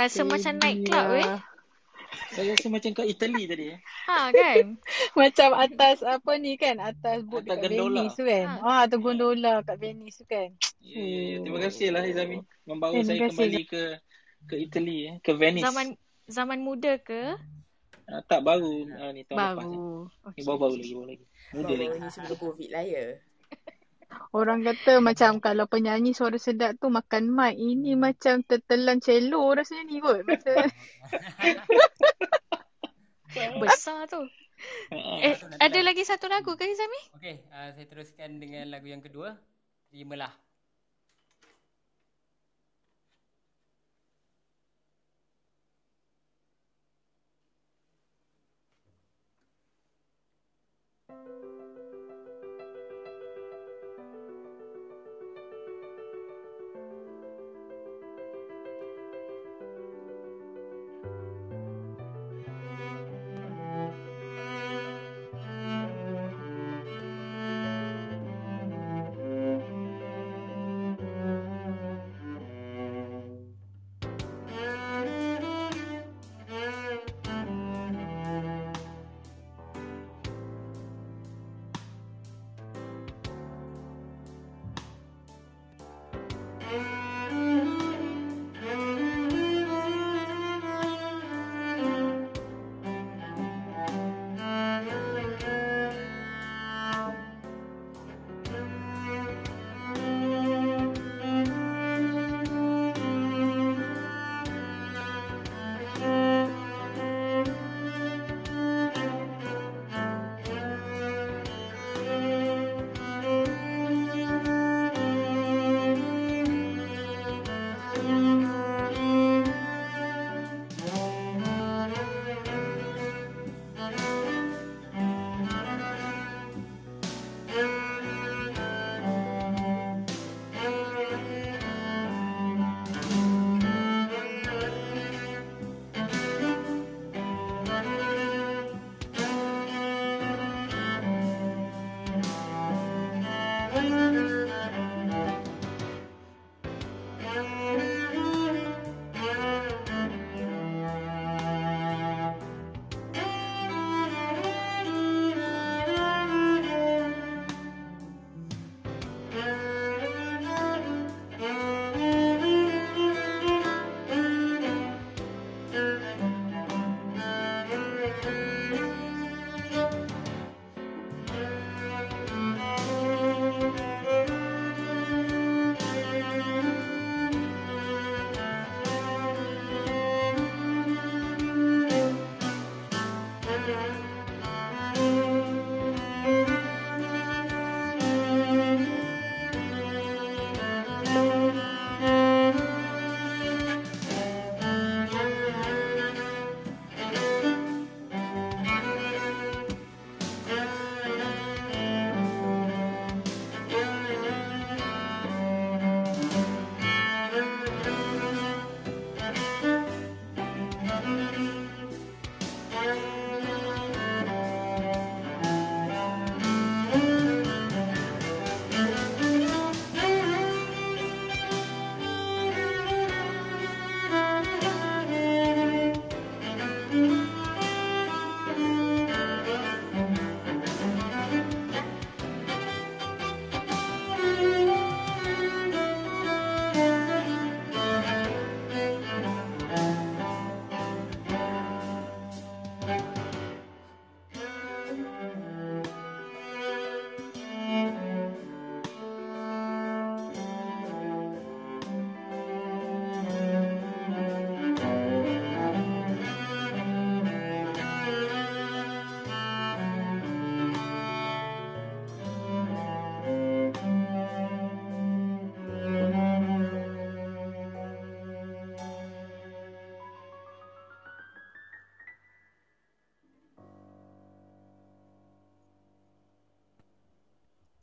Rasa 0.03 0.21
macam 0.27 0.53
night 0.59 0.79
club 0.83 1.07
Iya. 1.15 1.23
eh. 1.23 1.39
saya 2.33 2.49
rasa 2.53 2.67
macam 2.69 2.91
kat 2.93 3.07
Italy 3.09 3.43
tadi 3.45 3.65
eh. 3.73 3.79
Ha 4.09 4.19
kan? 4.33 4.67
Macam 5.21 5.49
atas 5.55 6.01
apa 6.01 6.33
ni 6.37 6.57
kan, 6.57 6.77
atas 6.81 7.25
boat 7.25 7.45
Atas 7.45 7.57
dekat 7.61 7.71
gondola. 7.77 8.01
Venice 8.05 8.17
tu 8.17 8.25
kan. 8.25 8.47
Ha. 8.49 8.65
Ah, 8.65 8.81
atas 8.85 8.99
gondola 9.01 9.53
kat 9.65 9.77
Venice 9.81 10.17
tu 10.21 10.25
kan. 10.27 10.49
Ya, 10.81 11.01
ya, 11.01 11.21
ya. 11.23 11.37
Terima 11.45 11.59
kasih 11.63 11.87
lah 11.93 12.03
Izami 12.05 12.37
membawa 12.65 12.93
terima 12.93 13.07
saya 13.09 13.19
kasih, 13.21 13.29
kembali 13.33 13.61
ke 13.65 13.83
ke 14.43 14.55
Italy 14.59 14.97
eh, 15.09 15.15
ke 15.21 15.33
Venice. 15.37 15.65
Zaman 15.65 15.87
zaman 16.27 16.59
muda 16.61 16.93
ke? 17.01 17.37
Ah, 18.09 18.21
tak 18.27 18.43
baru 18.45 18.91
ah, 18.93 19.11
ni 19.15 19.23
tahun 19.25 19.39
lepas. 19.39 19.65
ni. 19.65 19.77
Baru. 19.77 19.93
Ni 20.05 20.27
Okey. 20.29 20.43
baru-baru 20.45 20.75
lagi, 20.77 20.93
baru 20.93 21.07
lagi. 21.09 21.25
Muda 21.53 21.63
Baru 21.65 21.77
lagi. 21.81 21.99
ni 22.01 22.09
sebelum 22.11 22.39
Covid 22.41 22.69
lah 22.73 22.85
ya. 22.85 23.05
Orang 24.33 24.65
kata 24.65 25.05
macam 25.05 25.45
kalau 25.45 25.69
penyanyi 25.69 26.17
suara 26.17 26.41
sedap 26.41 26.81
tu 26.81 26.89
makan 26.89 27.29
mic. 27.29 27.53
Ini 27.53 28.01
macam 28.01 28.41
tertelan 28.41 29.05
cello 29.05 29.53
rasanya 29.53 29.85
ni 29.85 30.01
kot. 30.01 30.25
Besar 33.61 34.09
tu. 34.09 34.25
Eh, 34.89 35.37
ada 35.61 35.81
lagi 35.85 36.09
satu 36.09 36.33
lagu 36.33 36.57
ke 36.57 36.65
Izami? 36.65 37.01
Okey, 37.21 37.45
uh, 37.53 37.77
saya 37.77 37.85
teruskan 37.85 38.41
dengan 38.41 38.73
lagu 38.73 38.89
yang 38.89 39.05
kedua. 39.05 39.37
Terimalah. 39.93 40.33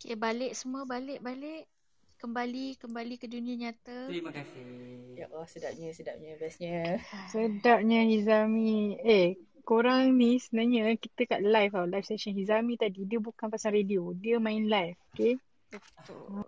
Okay, 0.09 0.17
balik 0.17 0.57
semua, 0.57 0.89
balik, 0.89 1.21
balik. 1.21 1.69
Kembali, 2.17 2.73
kembali 2.81 3.21
ke 3.21 3.29
dunia 3.29 3.53
nyata. 3.53 4.09
Terima 4.09 4.33
kasih. 4.33 4.65
Ya 5.13 5.29
Allah, 5.29 5.45
sedapnya, 5.45 5.93
sedapnya, 5.93 6.33
bestnya. 6.41 6.97
Sedapnya 7.29 8.09
Hizami. 8.09 8.97
Eh, 9.05 9.37
korang 9.61 10.17
ni 10.17 10.41
sebenarnya 10.41 10.97
kita 10.97 11.29
kat 11.29 11.45
live 11.45 11.77
tau. 11.77 11.85
Live 11.85 12.09
session 12.09 12.33
Hizami 12.33 12.73
tadi. 12.73 13.05
Dia 13.05 13.21
bukan 13.21 13.53
pasal 13.53 13.77
radio. 13.77 14.09
Dia 14.17 14.41
main 14.41 14.65
live. 14.65 14.97
Okay. 15.13 15.37
Betul. 15.69 16.41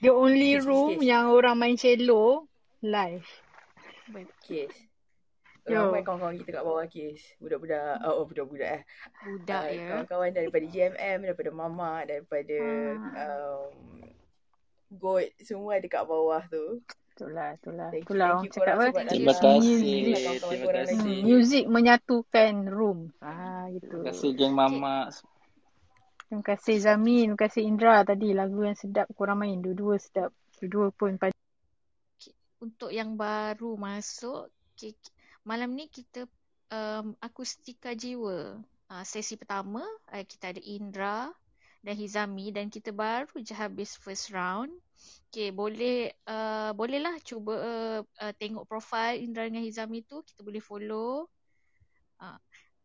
The 0.00 0.08
only 0.08 0.56
room 0.56 1.04
yang 1.04 1.28
orang 1.28 1.60
main 1.60 1.76
cello 1.76 2.48
live. 2.80 3.28
Kes. 4.48 4.72
Yo. 4.72 4.87
Ramai 5.74 6.02
kawan-kawan 6.06 6.36
kita 6.40 6.50
kat 6.56 6.64
bawah 6.64 6.86
kes. 6.88 7.20
Budak-budak. 7.42 8.00
Oh, 8.04 8.22
oh 8.22 8.24
budak-budak 8.24 8.70
eh. 8.80 8.82
Budak 9.24 9.64
Uh, 9.64 9.74
ya. 9.74 9.86
Kawan-kawan 9.92 10.30
daripada 10.32 10.64
GMM, 10.64 11.18
daripada 11.28 11.50
Mama, 11.52 11.92
daripada 12.08 12.58
Ah. 12.58 13.24
um, 13.24 13.72
Goat. 14.88 15.36
Semua 15.44 15.76
ada 15.76 15.86
kat 15.88 16.04
bawah 16.08 16.42
tu. 16.48 16.80
Itulah, 17.18 17.58
itulah. 17.58 17.90
Thank 17.90 18.06
you, 18.06 18.14
Itulah 18.14 18.26
thank 18.30 18.38
orang 18.38 18.46
you 18.46 18.54
cakap 18.54 18.74
apa? 18.78 19.00
Terima 19.10 19.34
kasih. 19.34 19.90
Terima 20.38 20.70
kasih. 20.70 20.98
Hmm, 21.02 21.22
music 21.26 21.64
menyatukan 21.66 22.52
room. 22.70 22.98
Ah, 23.18 23.66
gitu. 23.74 23.90
Terima 23.90 24.06
kasih 24.14 24.30
geng 24.38 24.54
Mama. 24.54 25.10
Terima 26.28 26.44
kasih 26.44 26.76
Zami, 26.84 27.24
terima 27.24 27.40
kasih 27.40 27.62
Indra 27.64 28.04
tadi 28.04 28.36
lagu 28.36 28.60
yang 28.60 28.76
sedap 28.76 29.08
korang 29.16 29.40
main. 29.40 29.64
Dua-dua 29.64 29.96
sedap. 29.96 30.30
Dua-dua 30.60 30.92
pun 30.92 31.16
pada 31.16 31.32
Untuk 32.60 32.90
yang 32.90 33.14
baru 33.14 33.78
masuk, 33.78 34.50
okay, 34.74 34.92
malam 35.44 35.74
ni 35.74 35.90
kita 35.90 36.26
um, 36.72 37.14
akustika 37.20 37.92
jiwa. 37.92 38.58
Uh, 38.88 39.04
sesi 39.04 39.36
pertama, 39.36 39.84
uh, 40.08 40.24
kita 40.24 40.56
ada 40.56 40.62
Indra 40.64 41.28
dan 41.84 41.94
Hizami 41.94 42.50
dan 42.50 42.72
kita 42.72 42.90
baru 42.90 43.38
je 43.44 43.52
habis 43.52 43.94
first 44.00 44.32
round. 44.32 44.72
Okay, 45.28 45.52
boleh 45.52 46.10
uh, 46.26 46.72
bolehlah 46.74 47.20
cuba 47.22 47.54
uh, 47.54 48.00
uh, 48.02 48.32
tengok 48.40 48.64
profil 48.66 49.20
Indra 49.20 49.46
dengan 49.46 49.62
Hizami 49.62 50.02
tu. 50.02 50.24
Kita 50.24 50.40
boleh 50.40 50.62
follow. 50.64 51.28
Uh, 52.18 52.34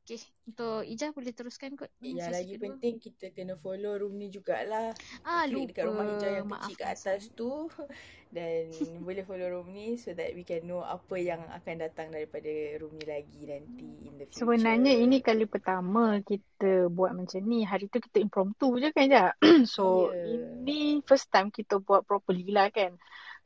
okay, 0.03 0.19
untuk 0.43 0.83
Ijah 0.83 1.09
boleh 1.15 1.33
teruskan 1.33 1.71
kot. 1.79 1.89
ni 2.03 2.15
Yang 2.15 2.19
sesi 2.19 2.33
lagi 2.35 2.53
kedua. 2.55 2.63
penting 2.67 2.95
kita 2.99 3.25
kena 3.31 3.53
follow 3.59 3.93
room 3.95 4.13
ni 4.19 4.27
jugalah. 4.27 4.91
Ah, 5.23 5.47
Klik 5.47 5.71
dekat 5.71 5.83
rumah 5.87 6.05
hijau 6.05 6.29
yang 6.29 6.45
lupa. 6.47 6.57
kecil 6.59 6.75
kat 6.75 6.89
atas 6.99 7.21
tu 7.33 7.51
dan 8.35 8.63
boleh 8.99 9.23
follow 9.23 9.47
room 9.49 9.67
ni 9.71 9.95
so 9.95 10.11
that 10.11 10.35
we 10.35 10.43
can 10.43 10.65
know 10.67 10.83
apa 10.83 11.15
yang 11.15 11.41
akan 11.47 11.75
datang 11.79 12.07
daripada 12.11 12.49
room 12.81 12.93
ni 12.99 13.05
lagi 13.07 13.41
nanti 13.47 13.87
in 14.03 14.13
the 14.19 14.25
future. 14.27 14.39
Sebenarnya 14.43 14.93
ini 14.97 15.17
kali 15.23 15.45
pertama 15.45 16.19
kita 16.25 16.89
buat 16.91 17.13
macam 17.15 17.41
ni. 17.45 17.63
Hari 17.63 17.85
tu 17.87 18.01
kita 18.03 18.17
impromptu 18.19 18.67
je 18.83 18.89
kan 18.91 19.05
je. 19.07 19.23
so 19.73 20.09
Ya. 20.11 20.27
ini 20.27 20.99
first 21.07 21.29
time 21.31 21.47
kita 21.53 21.79
buat 21.79 22.03
properly 22.03 22.51
lah 22.51 22.67
kan. 22.73 22.97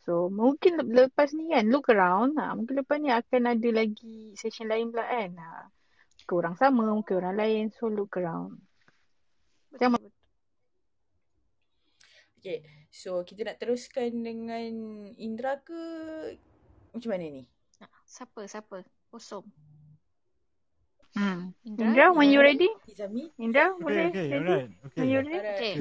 So 0.08 0.32
mungkin 0.32 0.80
le- 0.80 1.12
lepas 1.12 1.36
ni 1.36 1.52
kan 1.52 1.68
look 1.68 1.92
around. 1.92 2.40
Ha, 2.40 2.56
mungkin 2.56 2.80
lepas 2.82 2.98
ni 3.04 3.12
akan 3.12 3.42
ada 3.54 3.70
lagi 3.76 4.32
session 4.40 4.72
lain 4.72 4.90
pula 4.90 5.04
kan. 5.06 5.32
Ha, 5.36 5.68
mungkin 6.28 6.44
orang 6.44 6.56
sama, 6.60 6.84
mungkin 6.92 7.24
orang 7.24 7.40
lain. 7.40 7.64
So 7.72 7.88
look 7.88 8.20
around. 8.20 8.60
Jangan 9.80 10.04
Okay, 12.38 12.62
so 12.94 13.24
kita 13.26 13.48
nak 13.48 13.58
teruskan 13.58 14.12
dengan 14.22 14.70
Indra 15.18 15.58
ke 15.64 15.80
macam 16.94 17.10
mana 17.10 17.26
ni? 17.32 17.44
Nah, 17.82 17.90
siapa? 18.06 18.44
Siapa? 18.46 18.84
Kosong. 19.10 19.48
Hmm. 21.18 21.56
Indra? 21.66 21.86
Indra, 21.96 22.06
when 22.14 22.30
you 22.30 22.44
ready? 22.44 22.70
Izami? 22.86 23.32
Indra, 23.42 23.74
Okay, 23.74 23.82
boleh? 23.82 24.06
okay, 24.14 24.28
ready? 24.30 24.36
alright. 24.38 24.70
Okay. 24.86 25.00
When 25.02 25.08
you 25.10 25.20
ready? 25.24 25.34
Alright. 25.34 25.56
Okay. 25.58 25.74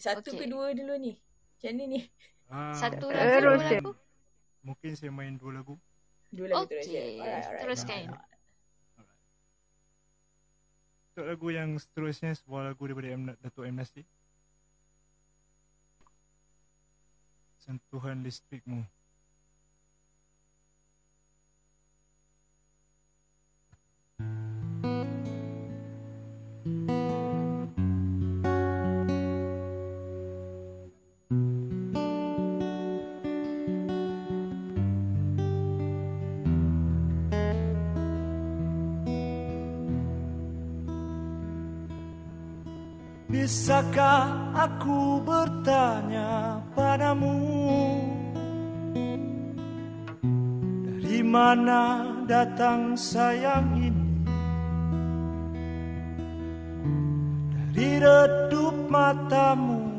Satu 0.00 0.28
ke 0.32 0.32
Okay. 0.32 0.48
dua 0.48 0.66
dulu 0.72 0.94
ni? 0.96 1.12
Macam 1.58 1.70
mana 1.74 1.84
ni? 1.90 2.00
Ah, 2.48 2.74
Satu 2.78 3.06
lagu, 3.12 3.18
dua 3.18 3.36
Terus 3.36 3.60
lagu? 3.68 3.92
Mungkin 4.64 4.90
saya 4.96 5.10
main 5.12 5.34
dua 5.36 5.50
lagu. 5.60 5.74
Dua 6.32 6.46
lagu 6.48 6.70
terus 6.72 6.88
je. 6.88 6.96
Okay, 6.96 7.20
Alright, 7.20 7.44
alright. 7.44 7.60
teruskan. 7.60 8.02
Untuk 11.12 11.28
lagu 11.28 11.48
yang 11.52 11.76
seterusnya 11.76 12.32
sebuah 12.32 12.72
lagu 12.72 12.88
daripada 12.88 13.12
M, 13.12 13.36
Datuk 13.44 13.68
M 13.68 13.76
Nasir. 13.76 14.08
Sentuhan 17.60 18.24
listrikmu. 18.24 18.80
Bisakah 43.42 44.54
aku 44.54 45.18
bertanya 45.26 46.62
padamu? 46.78 47.42
Dari 50.86 51.26
mana 51.26 52.06
datang 52.22 52.94
sayang 52.94 53.66
ini? 53.82 54.10
Dari 57.50 57.90
redup 57.98 58.86
matamu 58.86 59.90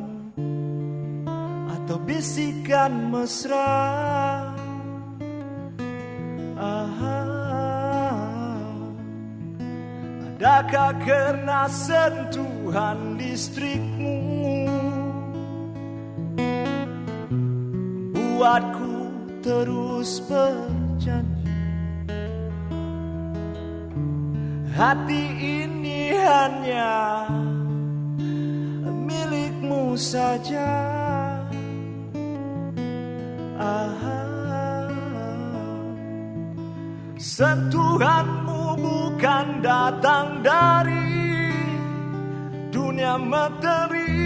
Atau 1.67 1.99
bisikan 1.99 3.11
mesra 3.11 4.32
Adakah 10.53 10.93
karena 11.01 11.65
sentuhan 11.65 13.17
listrikmu? 13.17 14.21
Buatku 18.13 18.93
terus 19.41 20.21
berjanji. 20.29 21.57
Hati 24.77 25.23
ini 25.41 26.13
hanya 26.21 27.25
milikmu 28.93 29.97
saja. 29.97 30.69
Ah, 33.57 33.89
Sentuhanmu 37.17 38.42
bukan 39.23 39.63
datang 39.63 40.43
dari 40.43 41.15
dunia 42.75 43.15
materi. 43.15 44.19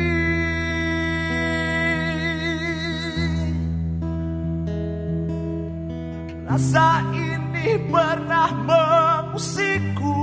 Rasa 6.49 7.05
ini 7.13 7.77
pernah 7.93 8.49
mengusikku 8.65 10.17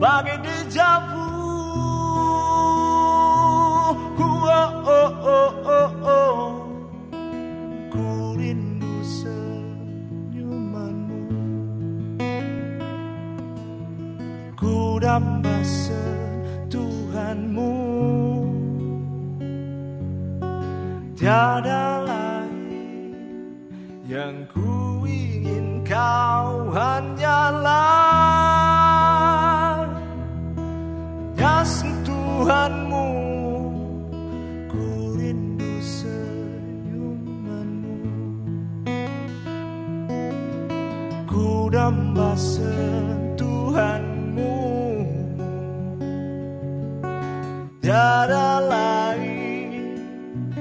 Bagai 0.00 0.40
deja 0.40 1.09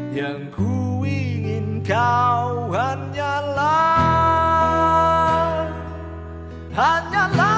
yang 0.09 0.49
ku 0.49 1.05
ingin 1.05 1.85
kau 1.85 2.73
hanyalah 2.73 3.77
Hanyalah 6.73 7.48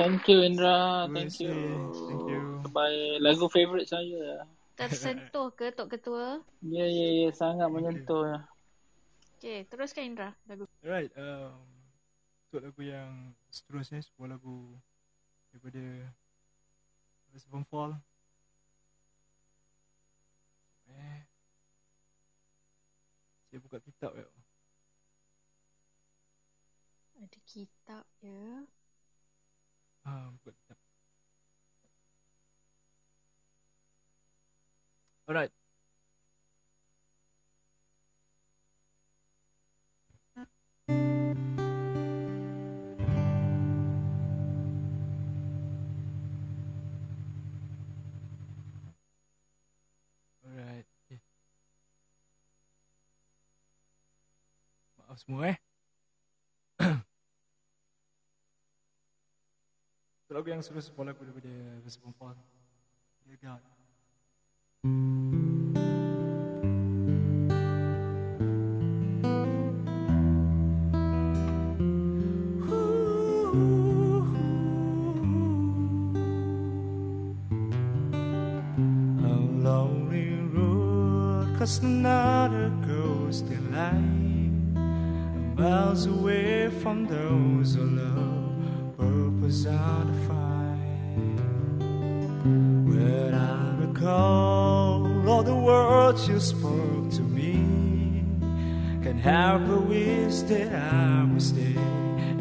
thank 0.00 0.24
you 0.32 0.40
Indra. 0.40 1.04
Terima 1.04 1.16
Thank 1.20 1.36
you. 1.44 1.52
kasih. 1.52 2.08
Thank 2.08 2.24
you. 2.32 2.40
Terbaik. 2.64 3.12
Lagu 3.20 3.44
favourite 3.52 3.88
saya. 3.88 4.48
Tersentuh 4.80 5.52
ke 5.52 5.76
Tok 5.76 5.92
Ketua? 5.92 6.40
Ya, 6.64 6.86
ya, 6.88 7.08
ya. 7.20 7.28
Sangat 7.36 7.68
menyentuh. 7.68 8.40
Okay, 9.36 9.68
teruskan 9.68 10.08
Indra 10.08 10.36
lagu. 10.48 10.68
Alright, 10.84 11.12
um, 11.16 11.56
untuk 12.48 12.60
lagu 12.60 12.80
yang 12.84 13.32
seterusnya 13.48 14.04
sebuah 14.04 14.36
lagu 14.36 14.76
daripada 15.48 16.12
West 17.32 17.48
Fall. 17.48 17.96
Eh, 20.92 21.20
saya 23.48 23.58
buka 23.64 23.80
kitab 23.80 24.12
ya. 24.12 24.28
Ada 27.20 27.38
kitab 27.48 28.04
ya. 28.20 28.64
Kitab. 30.44 30.76
Alright. 35.28 35.52
Alright. 50.42 50.86
Okay. 51.06 51.20
Maaf 54.98 55.18
semua 55.22 55.54
eh. 55.54 55.69
Itu 60.30 60.38
lagu 60.38 60.46
yang 60.46 60.62
sebuah 60.62 61.10
lagu 61.10 61.26
daripada. 61.26 61.50
Dear 63.26 63.34
God. 63.42 63.58
Lonely 79.60 80.38
road, 80.54 81.58
cause 81.58 81.82
another 81.82 82.70
ghost 82.86 83.50
in 83.50 83.74
line. 83.74 84.78
Miles 85.58 86.06
away 86.06 86.70
from 86.78 87.10
those 87.10 87.74
who 87.74 87.82
love, 87.82 88.39
purpose 89.50 89.66
undefined. 89.66 91.40
When 92.88 93.34
I 93.34 93.76
recall 93.84 95.28
all 95.28 95.42
the 95.42 95.54
words 95.54 96.28
you 96.28 96.38
spoke 96.38 97.10
to 97.10 97.22
me, 97.22 98.24
can 99.02 99.18
help 99.18 99.66
but 99.66 99.86
wish 99.88 100.40
that 100.50 100.72
I 100.72 101.24
would 101.32 101.42
stay 101.42 101.74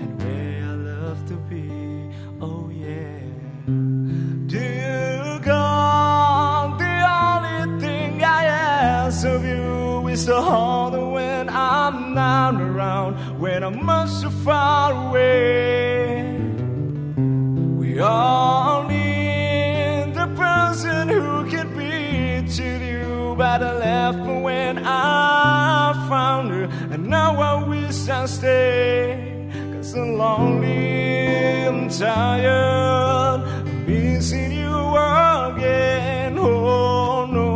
and 0.02 0.22
where 0.22 0.64
I 0.64 0.74
love 0.74 1.26
to 1.30 1.36
be. 1.50 1.70
Oh 2.42 2.70
yeah. 2.70 3.20
Dear 4.48 5.40
God, 5.44 6.80
the 6.80 6.98
only 7.22 7.82
thing 7.82 8.24
I 8.24 8.44
ask 8.46 9.26
of 9.26 9.44
you 9.44 10.08
is 10.10 10.26
to 10.26 10.40
hold 10.42 10.94
me 10.94 11.04
when 11.04 11.50
I'm 11.50 12.14
not 12.14 12.62
around, 12.62 13.40
when 13.40 13.64
I'm 13.64 13.84
much 13.84 14.22
too 14.22 14.30
far 14.30 14.94
left 23.90 24.26
when 24.46 24.74
I 24.86 25.94
found 26.12 26.46
her, 26.52 26.66
and 26.94 27.02
now 27.18 27.32
I 27.52 27.54
wish 27.74 28.00
I 28.20 28.26
stayed. 28.28 29.18
Cause 29.74 29.92
I'm 29.96 30.10
lonely, 30.24 31.66
I'm 31.70 31.90
tired, 31.90 33.42
of 33.42 33.88
missing 33.88 34.52
you 34.62 34.76
again. 35.48 36.32
Oh 36.38 37.26
no, 37.38 37.52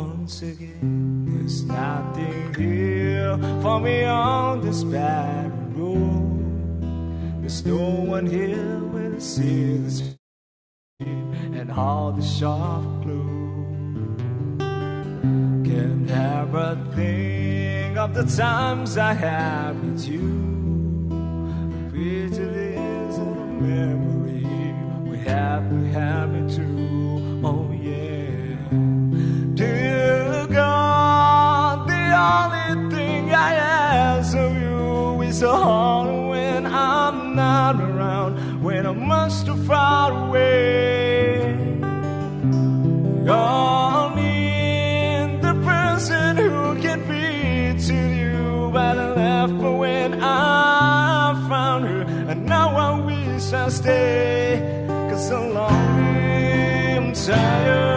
once 0.00 0.36
again, 0.42 1.24
there's 1.28 1.58
nothing 1.62 2.54
here 2.62 3.34
for 3.62 3.76
me 3.86 3.96
on 4.04 4.52
this 4.66 4.80
bad 4.96 5.50
road. 5.76 7.40
There's 7.40 7.60
no 7.74 7.84
one 8.14 8.26
here 8.26 8.78
with 8.92 9.12
a 9.18 9.20
and 11.58 11.68
all 11.70 12.10
the 12.18 12.26
sharp 12.36 12.95
but 16.56 16.78
think 16.94 17.98
of 17.98 18.14
the 18.14 18.24
times 18.24 18.96
I 18.96 19.12
had 19.12 19.72
with 19.84 20.08
you. 20.08 20.28
Picture 21.92 22.50
is 22.50 23.18
a 23.18 23.32
memory 23.68 24.42
we 25.06 25.18
happily 25.18 25.90
have 25.90 26.30
it 26.34 26.48
too. 26.56 27.42
Oh 27.44 27.70
yeah. 27.72 28.56
Dear 29.54 30.46
God, 30.46 31.86
the 31.90 32.04
only 32.30 32.90
thing 32.94 33.34
I 33.34 33.52
ask 33.52 34.34
of 34.34 34.56
you 34.56 35.20
is 35.28 35.42
a 35.42 35.54
heart 35.54 36.08
when 36.30 36.64
I'm 36.64 37.36
not 37.36 37.78
around, 37.78 38.62
when 38.62 38.86
I'm 38.86 39.06
much 39.06 39.44
too 39.44 39.62
far 39.66 40.10
away. 40.26 41.05
I 53.46 53.48
wish 53.48 53.54
I 53.54 53.68
stay. 53.68 54.86
Cause 54.88 55.30
I'm 55.30 55.54
lonely, 55.54 56.96
I'm 56.96 57.12
tired, 57.12 57.95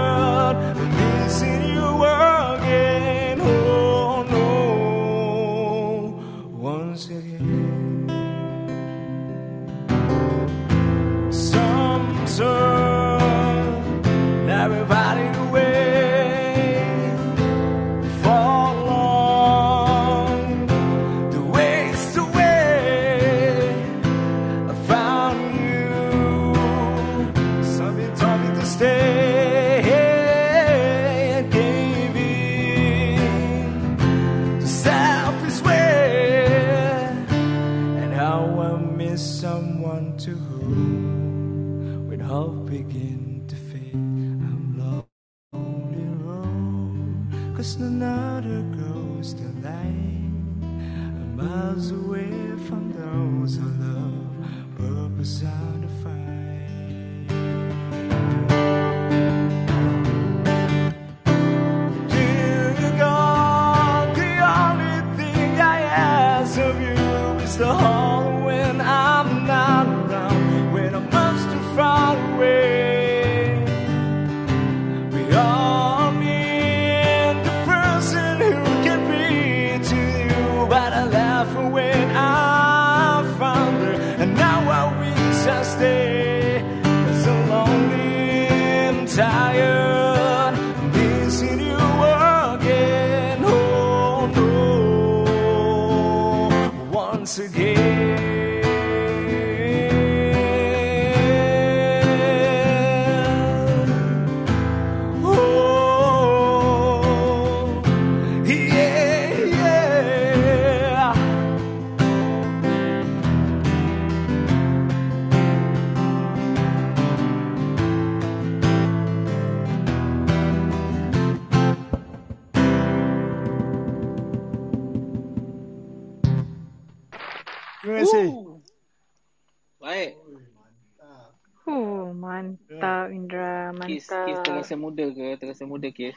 masa 135.60 135.68
muda 135.68 135.92
ke 135.92 136.16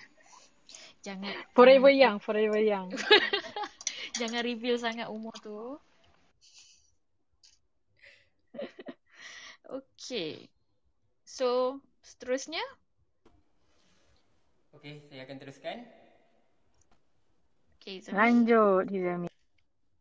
Jangan. 1.03 1.35
Forever 1.59 1.91
young 1.91 2.23
Forever 2.23 2.63
young. 2.63 2.95
Jangan 4.23 4.47
reveal 4.47 4.79
sangat 4.79 5.11
umur 5.11 5.35
tu. 5.43 5.83
Okay. 9.73 10.47
So 11.27 11.81
Seterusnya? 12.07 12.63
Okay 14.79 15.03
Saya 15.11 15.27
akan 15.27 15.37
teruskan. 15.43 15.91
Okay 17.83 17.99
so 17.99 18.15
Lanjut 18.15 18.87
Hizami. 18.95 19.27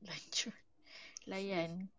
Lanjut. 0.05 0.53
Layan. 1.25 1.89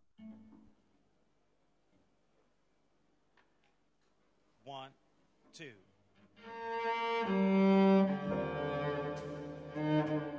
One 4.63 5.02
Thank 9.75 10.11
you. 10.11 10.32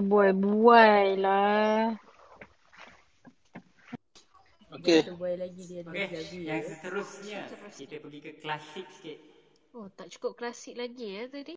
Zami 0.00 0.08
tu 0.08 0.16
boy 0.16 0.32
buai 0.32 1.20
lah. 1.20 1.92
Okey. 4.72 5.04
Dia 5.04 5.12
buai 5.12 5.36
lagi 5.36 5.62
dia 5.68 5.84
ada 5.84 5.92
Okey, 5.92 6.08
lagi. 6.16 6.38
yang 6.48 6.64
seterusnya 6.64 7.40
kita 7.76 8.00
pergi 8.00 8.18
ke 8.24 8.32
klasik 8.40 8.86
sikit. 8.96 9.18
Oh, 9.76 9.92
tak 9.92 10.08
cukup 10.16 10.40
klasik 10.40 10.80
lagi 10.80 11.04
ya 11.20 11.28
tadi. 11.28 11.52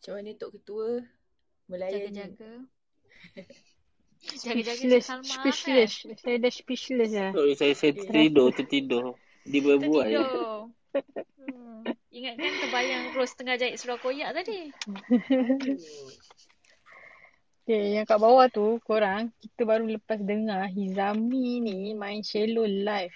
Macam 0.00 0.16
mana 0.16 0.32
Tok 0.32 0.50
Ketua 0.56 0.88
melayani? 1.68 2.08
jaga-jaga. 2.08 2.52
Jaga-jaga 4.40 4.80
Speechless, 4.80 5.04
Salma 5.04 5.44
kan. 5.44 6.16
Saya 6.16 6.36
dah 6.40 6.52
speechless 6.52 7.12
lah. 7.12 7.32
Sorry, 7.36 7.54
saya, 7.56 7.72
saya 7.76 7.92
tertidur, 7.92 8.48
tertidur. 8.56 9.04
Dia 9.44 9.60
berbual 9.60 10.04
je. 10.08 10.16
Tertidur. 10.16 10.60
Hmm. 11.36 11.80
Ingatkan 12.08 12.52
terbayang 12.64 13.04
Rose 13.12 13.36
tengah 13.36 13.60
jahit 13.60 13.76
seluar 13.76 14.00
koyak 14.00 14.32
tadi. 14.32 14.72
Okay, 17.70 17.94
yang 17.94 18.08
kat 18.08 18.18
bawah 18.18 18.50
tu, 18.50 18.82
korang, 18.82 19.30
kita 19.38 19.62
baru 19.62 19.86
lepas 19.86 20.18
dengar 20.18 20.66
Hizami 20.74 21.62
ni 21.62 21.94
main 21.94 22.18
cello 22.18 22.66
live 22.66 23.14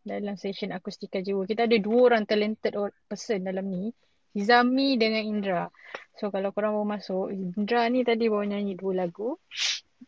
dalam 0.00 0.40
session 0.40 0.72
Akustika 0.72 1.20
Jiwa. 1.20 1.44
Kita 1.44 1.68
ada 1.68 1.76
dua 1.76 2.08
orang 2.08 2.24
talented 2.24 2.72
person 3.04 3.44
dalam 3.44 3.68
ni. 3.68 3.92
Hizami 4.34 4.98
dengan 4.98 5.22
Indra. 5.22 5.62
So, 6.18 6.28
kalau 6.34 6.50
korang 6.50 6.74
baru 6.74 6.86
masuk, 6.86 7.30
Indra 7.30 7.86
ni 7.88 8.02
tadi 8.02 8.26
baru 8.26 8.50
nyanyi 8.50 8.74
dua 8.74 9.06
lagu. 9.06 9.38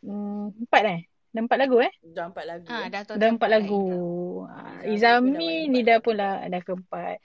Hmm, 0.03 0.51
empat 0.67 0.83
eh? 0.87 1.01
Dah 1.37 1.45
empat 1.45 1.59
lagu 1.61 1.77
eh? 1.85 1.93
Dah 2.01 2.25
empat 2.33 2.45
lagu. 2.49 2.67
Ah, 2.73 2.85
eh. 2.85 2.89
dah 2.89 3.03
Dah 3.05 3.29
empat 3.29 3.49
lagu. 3.53 3.85
Izami 3.85 4.49
dah 4.49 4.57
Ah, 4.57 4.73
main 4.81 4.89
Izami 4.97 5.51
ni 5.69 5.81
dah 5.85 5.99
pula 6.01 6.31
dah 6.49 6.61
keempat. 6.65 7.17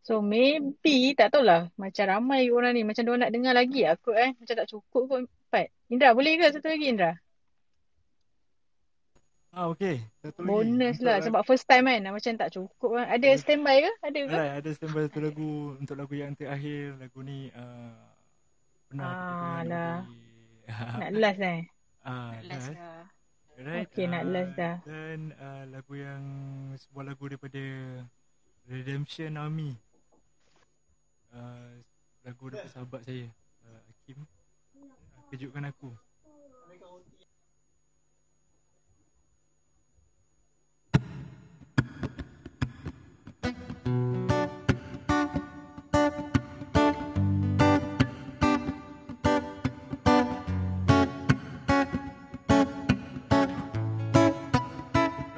So 0.00 0.24
maybe 0.24 1.12
tak 1.12 1.36
tahulah 1.36 1.68
macam 1.76 2.04
ramai 2.08 2.48
orang 2.48 2.72
ni 2.72 2.88
macam 2.88 3.04
dia 3.04 3.20
nak 3.20 3.32
dengar 3.36 3.52
lagi 3.52 3.84
aku 3.84 4.16
eh 4.16 4.32
macam 4.32 4.54
tak 4.56 4.68
cukup 4.72 5.02
kot 5.12 5.20
empat. 5.28 5.68
Indra 5.92 6.16
boleh 6.16 6.40
ke 6.40 6.48
satu 6.48 6.72
lagi 6.72 6.88
Indra? 6.88 7.12
Ah 9.50 9.66
okey. 9.68 9.98
Satu 10.20 10.40
lagi. 10.40 10.48
Bonus 10.48 10.96
lah 10.98 11.16
lagu- 11.16 11.26
sebab 11.26 11.42
first 11.42 11.66
time 11.66 11.84
kan 11.84 12.06
macam 12.06 12.32
tak 12.36 12.50
cukup 12.50 12.90
kan. 12.94 13.06
Ada 13.08 13.26
Boleh. 13.26 13.40
standby 13.40 13.76
ke? 13.78 13.92
Ada 14.00 14.18
ke? 14.18 14.30
Alright, 14.30 14.54
ada 14.56 14.70
standby 14.72 15.00
satu 15.04 15.20
lagu 15.20 15.50
untuk 15.76 15.94
lagu 15.94 16.14
yang 16.14 16.32
terakhir. 16.32 16.94
Lagu 16.96 17.18
ni 17.20 17.50
uh, 17.50 17.98
pernah 18.86 19.08
kita 19.08 19.26
Ah 19.26 19.60
lah. 19.64 19.96
di 20.02 20.18
Nak 21.02 21.10
last 21.20 21.40
eh? 21.40 21.60
ah, 22.02 22.30
Last 22.30 22.46
last. 22.46 22.68
dah. 22.72 23.02
Alright. 23.52 23.86
Okey, 23.86 24.04
nak 24.06 24.22
ah, 24.22 24.30
last 24.30 24.52
dah. 24.54 24.74
Dan 24.82 25.18
uh, 25.34 25.62
lagu 25.68 25.94
yang 25.94 26.22
sebuah 26.78 27.04
lagu 27.06 27.24
daripada 27.26 27.62
Redemption 28.64 29.34
Army. 29.34 29.74
Uh, 31.30 31.82
lagu 32.22 32.44
daripada 32.48 32.70
sahabat 32.70 33.00
saya, 33.02 33.26
uh, 33.64 33.80
Hakim. 33.84 34.18
Kejutkan 35.28 35.62
aku. 35.64 35.90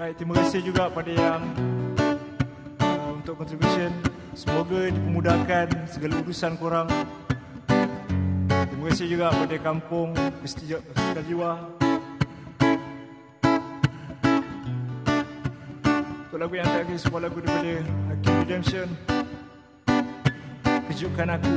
Right, 0.03 0.19
terima 0.19 0.35
kasih 0.35 0.67
juga 0.67 0.91
pada 0.91 1.15
yang 1.15 1.47
uh, 2.83 3.15
untuk 3.15 3.39
contribution. 3.39 3.95
Semoga 4.35 4.91
dipermudahkan 4.91 5.71
segala 5.87 6.19
urusan 6.27 6.59
korang. 6.59 6.91
Terima 8.51 8.85
kasih 8.91 9.07
juga 9.07 9.31
pada 9.31 9.57
kampung 9.63 10.11
Pestija 10.43 10.83
Jiwa. 11.23 11.55
Untuk 16.27 16.35
lagu 16.35 16.55
yang 16.59 16.67
terakhir, 16.67 16.99
sebuah 16.99 17.23
lagu 17.23 17.39
daripada 17.39 17.75
Hakim 18.11 18.35
Redemption. 18.43 18.89
kejutkan 20.91 21.31
aku 21.31 21.55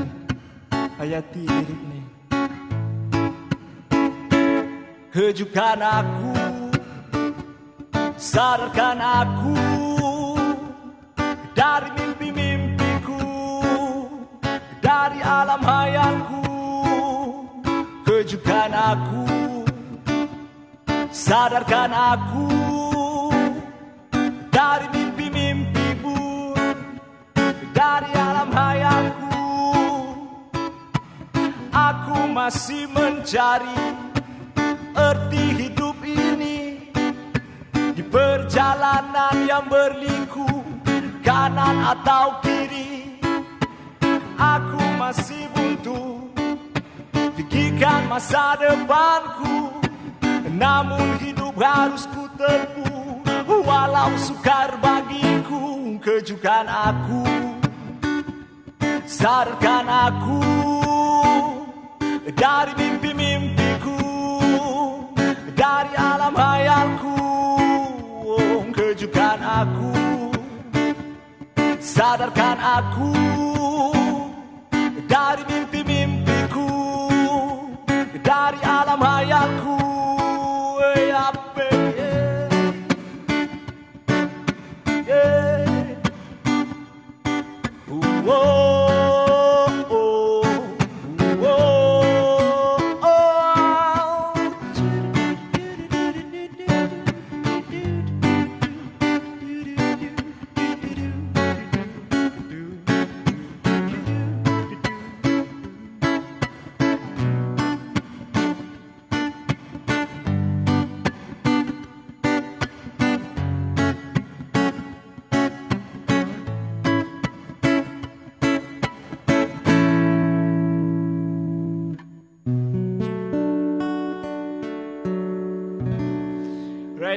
Hayati 1.02 1.50
lirik 1.50 1.80
ini 1.82 2.02
Kejutkan 5.10 5.82
aku 5.82 6.45
Sadarkan 8.26 8.97
aku 8.97 9.53
Dari 11.53 11.93
mimpi-mimpiku 11.93 13.21
Dari 14.82 15.21
alam 15.21 15.61
hayalku. 15.61 16.41
Kejutkan 18.01 18.73
aku 18.73 19.30
Sadarkan 21.13 21.93
aku 21.93 22.49
Dari 24.49 24.89
mimpi-mimpimu 24.89 26.17
Dari 27.78 28.09
alam 28.09 28.49
hayalku. 28.49 29.38
Aku 31.69 32.26
masih 32.34 32.89
mencari 32.89 33.86
Erti 34.97 35.45
perjalanan 38.56 39.36
yang 39.51 39.68
berliku 39.68 40.47
Kanan 41.20 41.91
atau 41.91 42.39
kiri. 42.39 43.20
Aku 44.39 44.80
masih 44.95 45.43
buntu. 45.51 46.32
Fikirkan 47.36 48.08
masa 48.08 48.56
depanku. 48.56 49.76
Namun 50.56 51.20
hidup 51.20 51.51
harus 51.60 52.08
ku 52.08 52.32
tempuh. 52.39 53.20
Walau 53.68 54.16
sukar 54.16 54.80
bagiku 54.80 55.99
Kejukan 55.99 56.70
aku. 56.72 57.28
Sadarkan 59.03 59.84
aku 59.84 60.39
Dari 62.32 62.72
mimpi-mimpiku. 62.80 63.99
Dari 65.58 65.91
alam 65.99 66.32
hayalku 66.38 67.24
Kejukan 69.06 69.38
aku. 69.38 69.93
Sadarkan 71.78 72.58
aku. 72.58 73.14
Dari 75.06 75.45
mimpi-mimpiku. 75.45 76.74
Dari 78.26 78.58
alam 78.66 78.97
hayalku 78.97 79.95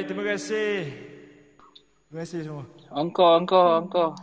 terima 0.08 0.24
kasih. 0.24 0.88
Terima 2.08 2.24
kasih 2.24 2.40
semua. 2.48 2.64
Engkau, 2.88 3.36
engkau, 3.36 3.84
engkau. 3.84 4.16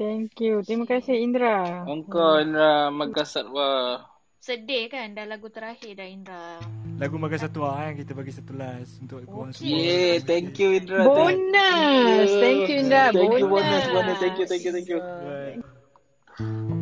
Thank 0.00 0.40
you. 0.40 0.64
Terima 0.64 0.88
kasih 0.88 1.20
Indra. 1.20 1.84
Engkau, 1.84 2.40
Indra 2.40 2.88
Magasatwa. 2.88 4.00
Sedih 4.42 4.90
kan 4.90 5.14
dah 5.14 5.22
lagu 5.28 5.52
terakhir 5.52 5.94
dah 5.94 6.08
Indra. 6.08 6.58
Lagu 6.98 7.14
Makan 7.14 7.38
Satu 7.38 7.62
Ah 7.62 7.92
yang 7.92 8.00
kita 8.00 8.10
bagi 8.10 8.34
satu 8.34 8.58
last 8.58 8.98
untuk 8.98 9.22
korang 9.30 9.54
semua. 9.54 9.70
Yeah, 9.70 10.18
thank 10.24 10.58
you 10.58 10.74
Indra. 10.74 11.06
Bonus. 11.06 12.30
Thank 12.42 12.66
you 12.66 12.76
Indra. 12.82 13.14
Thank 13.14 13.38
you 13.38 13.46
bonus, 13.46 13.84
Bonus. 13.86 13.86
bonus. 13.94 14.16
Thank 14.18 14.36
you, 14.42 14.46
thank 14.50 14.62
you, 14.66 14.72
thank 14.74 14.88
you. 14.90 14.98
Right. 14.98 16.80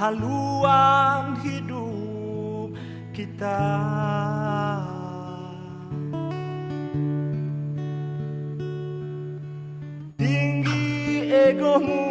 Haluan 0.00 1.36
hidup 1.44 2.72
kita. 3.12 3.60
Tinggi 10.16 11.28
egomu 11.28 12.08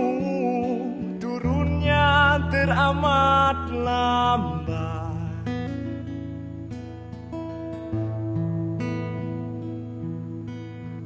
turunnya 1.17 2.37
teramat 2.53 3.57
lambat. 3.73 5.09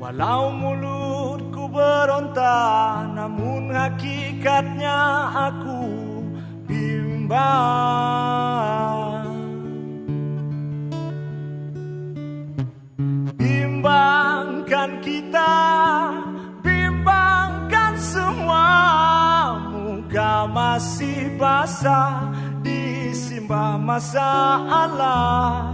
Walau 0.04 0.52
mulutku 0.52 1.72
berontak 1.72 3.16
Namun 3.16 3.72
hakikatnya 3.72 5.00
aku 5.48 5.73
bimbang. 7.24 9.24
Bimbangkan 13.40 15.00
kita 15.00 15.56
Bimbangkan 16.60 17.96
semua. 17.96 18.68
Muka 19.72 20.52
masih 20.52 21.40
basah 21.40 22.28
Disimbah 22.60 23.80
masalah. 23.80 25.72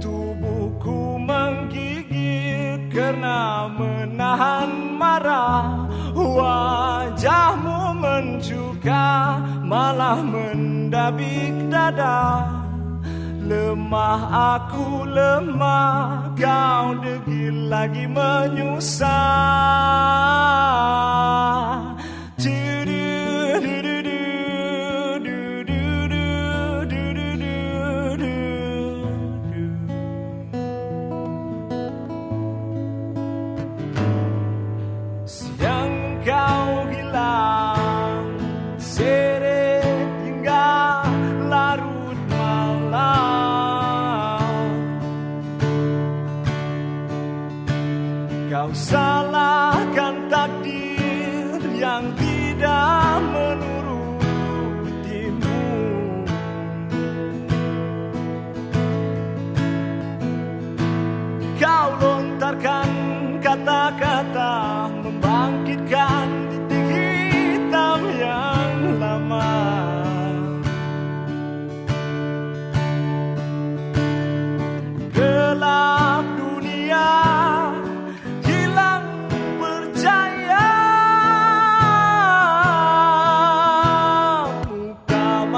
Tubuhku 0.00 1.20
menggigil 1.20 2.88
Kerana 2.88 3.68
menahan 3.68 4.96
marah. 4.96 5.84
Wajahmu 6.18 7.94
mencuka 7.94 9.38
Malah 9.68 10.24
mendabik 10.24 11.68
dada. 11.68 12.48
Lemah 13.48 14.20
aku 14.60 15.08
lemah 15.08 16.36
Kau 16.36 17.00
degil 17.00 17.72
lagi 17.72 18.04
menyusah 18.04 19.08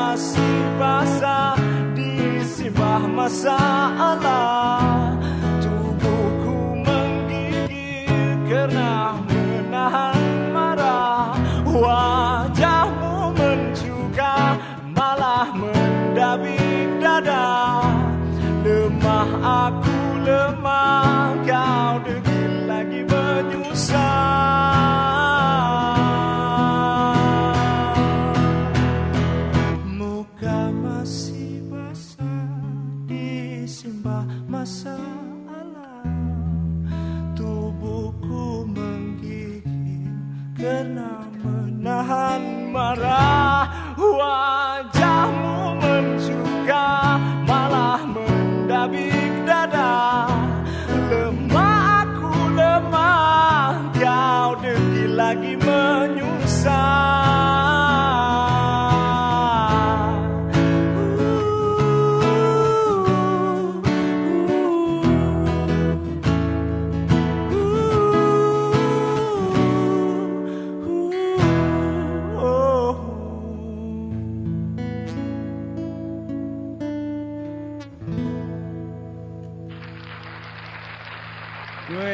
masih 0.00 0.56
basah 0.80 1.60
disimbah 1.92 3.04
masa 3.04 3.60
Allah 4.00 5.12
tubuhku 5.60 6.80
menggigil 6.80 8.48
kerana. 8.48 9.29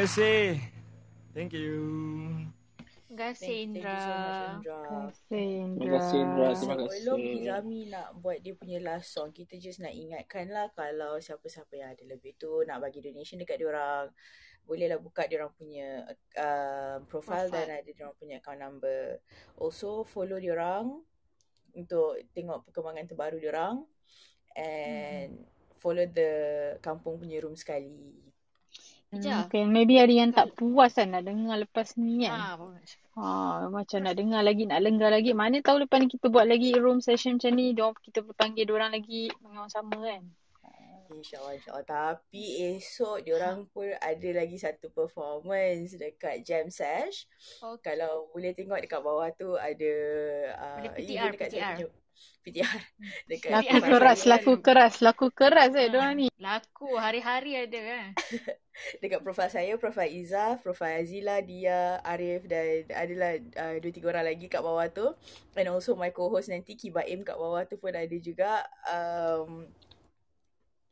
Kasih. 0.07 0.55
Thank 1.35 1.51
you. 1.51 1.83
Terima 3.11 3.35
kasih 3.35 3.43
Thank, 3.43 3.83
thank 3.83 3.83
you 3.83 3.83
Indra. 3.83 3.99
so 3.99 4.11
much 4.15 4.47
Indra. 4.55 4.79
Terima 4.87 5.09
kasih 5.99 6.17
Indra. 6.23 6.47
Terima 6.55 6.75
kasih 6.79 6.95
Sebelum. 6.95 7.17
Hizami 7.19 7.79
nak 7.91 8.07
buat 8.23 8.37
dia 8.39 8.53
punya 8.55 8.79
last 8.79 9.11
song, 9.11 9.35
kita 9.35 9.59
just 9.59 9.83
nak 9.83 9.91
ingatkan 9.91 10.47
lah 10.47 10.71
kalau 10.71 11.19
siapa-siapa 11.19 11.73
yang 11.75 11.91
ada 11.91 12.03
lebih 12.07 12.39
tu 12.39 12.63
nak 12.63 12.79
bagi 12.79 13.03
donation 13.03 13.35
dekat 13.35 13.59
diorang, 13.59 14.07
bolehlah 14.63 14.95
buka 14.95 15.27
diorang 15.27 15.51
punya 15.59 16.07
uh, 16.39 17.03
profile, 17.03 17.51
dan 17.51 17.67
ada 17.67 17.91
diorang 17.91 18.15
punya 18.15 18.39
account 18.39 18.63
number. 18.63 19.19
Also 19.59 20.07
follow 20.07 20.39
diorang 20.39 21.03
untuk 21.75 22.15
tengok 22.31 22.63
perkembangan 22.63 23.11
terbaru 23.11 23.43
diorang 23.43 23.83
and 24.55 25.43
follow 25.83 26.07
the 26.07 26.31
kampung 26.79 27.19
punya 27.19 27.43
room 27.43 27.59
sekali. 27.59 28.26
Ija. 29.07 29.47
Okay, 29.47 29.63
maybe 29.63 29.95
ada 30.03 30.11
yang 30.11 30.35
tak 30.35 30.51
puas 30.59 30.91
kan 30.99 31.15
nak 31.15 31.23
dengar 31.23 31.55
lepas 31.55 31.95
ni 31.95 32.27
kan. 32.27 32.59
Bagus. 32.59 32.99
Ha, 33.15 33.65
macam 33.71 33.99
nak 34.03 34.15
dengar 34.19 34.41
lagi, 34.43 34.67
nak 34.67 34.83
lenggar 34.83 35.09
lagi. 35.09 35.31
Mana 35.31 35.63
tahu 35.63 35.87
lepas 35.87 35.97
ni 36.03 36.11
kita 36.11 36.27
buat 36.27 36.43
lagi 36.43 36.75
room 36.75 36.99
session 36.99 37.39
macam 37.39 37.55
ni, 37.55 37.71
diorang, 37.71 37.95
kita 38.03 38.19
panggil 38.35 38.67
diorang 38.67 38.91
lagi 38.91 39.31
dengan 39.39 39.71
sama 39.71 39.95
kan. 39.95 40.27
InsyaAllah, 41.07 41.53
insyaAllah. 41.57 41.87
Tapi 41.87 42.43
esok 42.75 43.23
diorang 43.23 43.65
pun 43.71 43.87
ada 43.95 44.29
lagi 44.35 44.59
satu 44.59 44.91
performance 44.91 45.95
dekat 45.95 46.43
Jam 46.43 46.67
Sesh. 46.67 47.25
Okay. 47.63 47.95
Kalau 47.95 48.27
boleh 48.35 48.51
tengok 48.53 48.79
dekat 48.83 49.01
bawah 49.01 49.31
tu 49.33 49.55
ada 49.55 49.93
uh, 50.59 50.83
ini 50.99 51.15
PTR, 51.15 51.31
dekat 51.33 51.49
PTR. 51.55 51.77
PTR 52.47 52.79
dekat 53.27 53.51
Laku 53.51 53.75
PTR 53.75 53.91
keras, 53.91 54.19
laku 54.23 54.53
keras, 54.63 54.95
laku 55.03 55.27
keras 55.35 55.71
eh 55.75 55.87
Ha. 55.87 55.91
diorang 55.91 56.15
ni. 56.15 56.27
Laku 56.39 56.95
hari-hari 56.95 57.59
ada 57.59 57.79
kan. 57.83 58.07
dekat 59.03 59.19
profil 59.19 59.49
saya, 59.51 59.73
profil 59.75 60.07
Izzah, 60.07 60.55
profil 60.63 61.01
Azila, 61.01 61.43
Dia, 61.43 61.99
Arif 62.07 62.47
dan 62.47 62.87
adalah 62.93 63.35
uh, 63.35 63.75
dua 63.83 63.91
tiga 63.91 64.07
orang 64.15 64.31
lagi 64.31 64.47
kat 64.47 64.63
bawah 64.63 64.87
tu. 64.87 65.11
And 65.59 65.67
also 65.67 65.99
my 65.99 66.15
co-host 66.15 66.47
nanti 66.47 66.79
Kiba 66.79 67.03
Im 67.03 67.27
kat 67.27 67.35
bawah 67.35 67.67
tu 67.67 67.75
pun 67.75 67.91
ada 67.91 68.15
juga. 68.15 68.63
Um, 68.87 69.67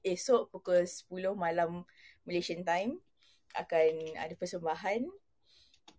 esok 0.05 0.53
pukul 0.53 0.85
10 0.85 1.33
malam 1.33 1.81
Malaysian 2.27 2.61
time 2.61 3.01
akan 3.57 4.13
ada 4.21 4.33
persembahan 4.37 5.07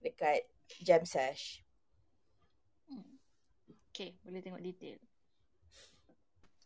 dekat 0.04 0.46
Jam 0.84 1.02
Sesh. 1.02 1.64
Okay, 3.90 4.12
boleh 4.20 4.44
tengok 4.44 4.60
detail. 4.60 5.00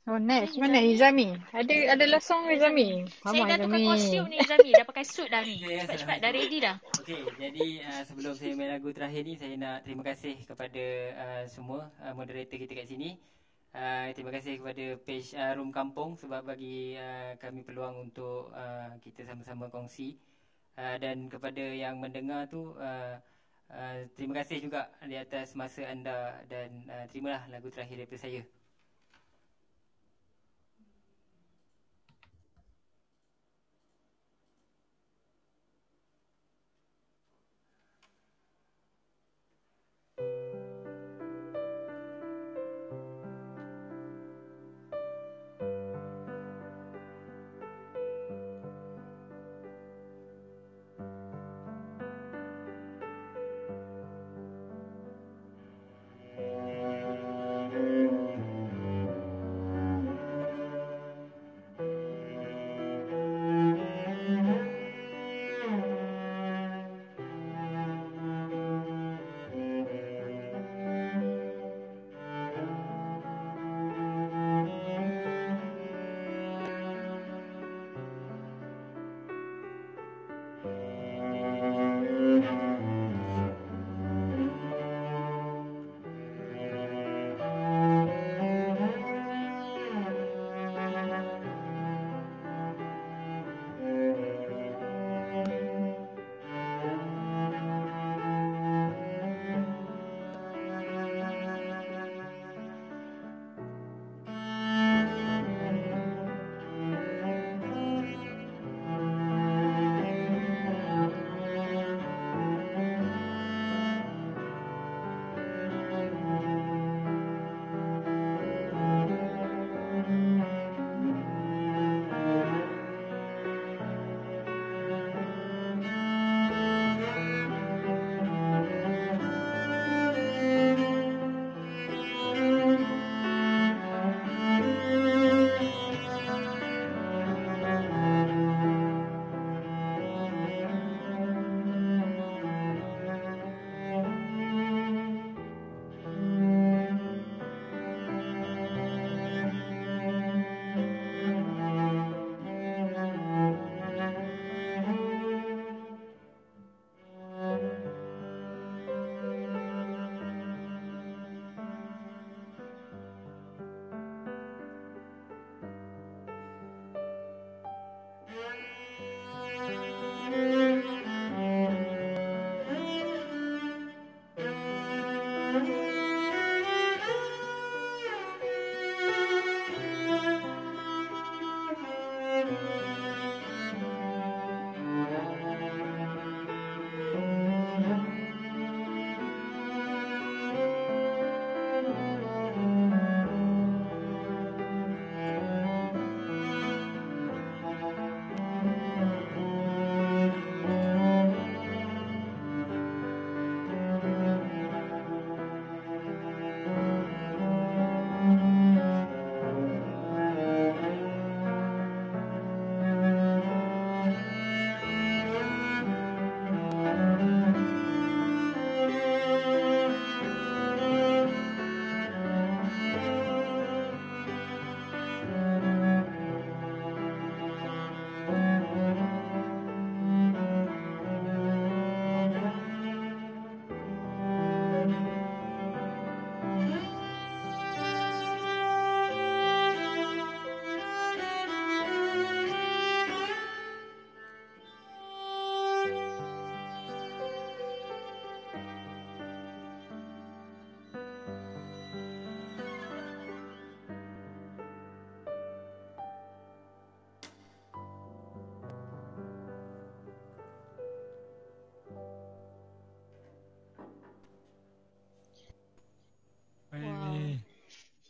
Oh 0.09 0.17
next, 0.17 0.57
mana 0.57 0.81
Izami. 0.81 1.37
Izami? 1.37 1.53
Ada 1.53 1.75
ada 1.93 2.05
last 2.09 2.25
song 2.25 2.49
Izami? 2.49 3.05
Saya 3.21 3.45
dah 3.45 3.59
tukar 3.61 3.77
Izami. 3.77 3.89
kostum 3.93 4.25
ni 4.33 4.39
Zami. 4.49 4.71
Dah 4.73 4.87
pakai 4.89 5.05
suit 5.05 5.29
dah 5.29 5.45
ni. 5.45 5.61
Okay, 5.61 5.85
Cepat-cepat 5.85 6.17
dah 6.25 6.31
ready 6.33 6.59
dah. 6.65 6.77
Okey, 7.05 7.23
jadi 7.37 7.67
uh, 7.85 8.03
sebelum 8.09 8.33
saya 8.33 8.57
main 8.57 8.73
lagu 8.73 8.89
terakhir 8.97 9.29
ni 9.29 9.37
saya 9.37 9.55
nak 9.61 9.85
terima 9.85 10.01
kasih 10.09 10.41
kepada 10.49 10.85
uh, 11.21 11.43
semua 11.53 11.93
uh, 12.01 12.17
moderator 12.17 12.57
kita 12.57 12.73
kat 12.73 12.89
sini. 12.89 13.21
Uh, 13.77 14.09
terima 14.17 14.33
kasih 14.33 14.57
kepada 14.57 14.85
page 15.05 15.37
uh, 15.37 15.53
Room 15.61 15.69
Kampung 15.69 16.17
sebab 16.17 16.49
bagi 16.49 16.97
uh, 16.97 17.37
kami 17.37 17.61
peluang 17.61 18.09
untuk 18.09 18.57
uh, 18.57 18.97
kita 19.05 19.29
sama-sama 19.29 19.69
kongsi. 19.69 20.17
Uh, 20.81 20.97
dan 20.97 21.29
kepada 21.29 21.61
yang 21.61 22.01
mendengar 22.01 22.49
tu 22.49 22.73
uh, 22.81 23.21
uh, 23.69 23.97
terima 24.17 24.41
kasih 24.41 24.65
juga 24.65 24.89
di 25.05 25.21
atas 25.21 25.53
masa 25.53 25.85
anda 25.93 26.41
dan 26.49 26.89
uh, 26.89 27.05
terimalah 27.13 27.45
lagu 27.53 27.69
terakhir 27.69 28.01
daripada 28.01 28.25
saya. 28.25 28.41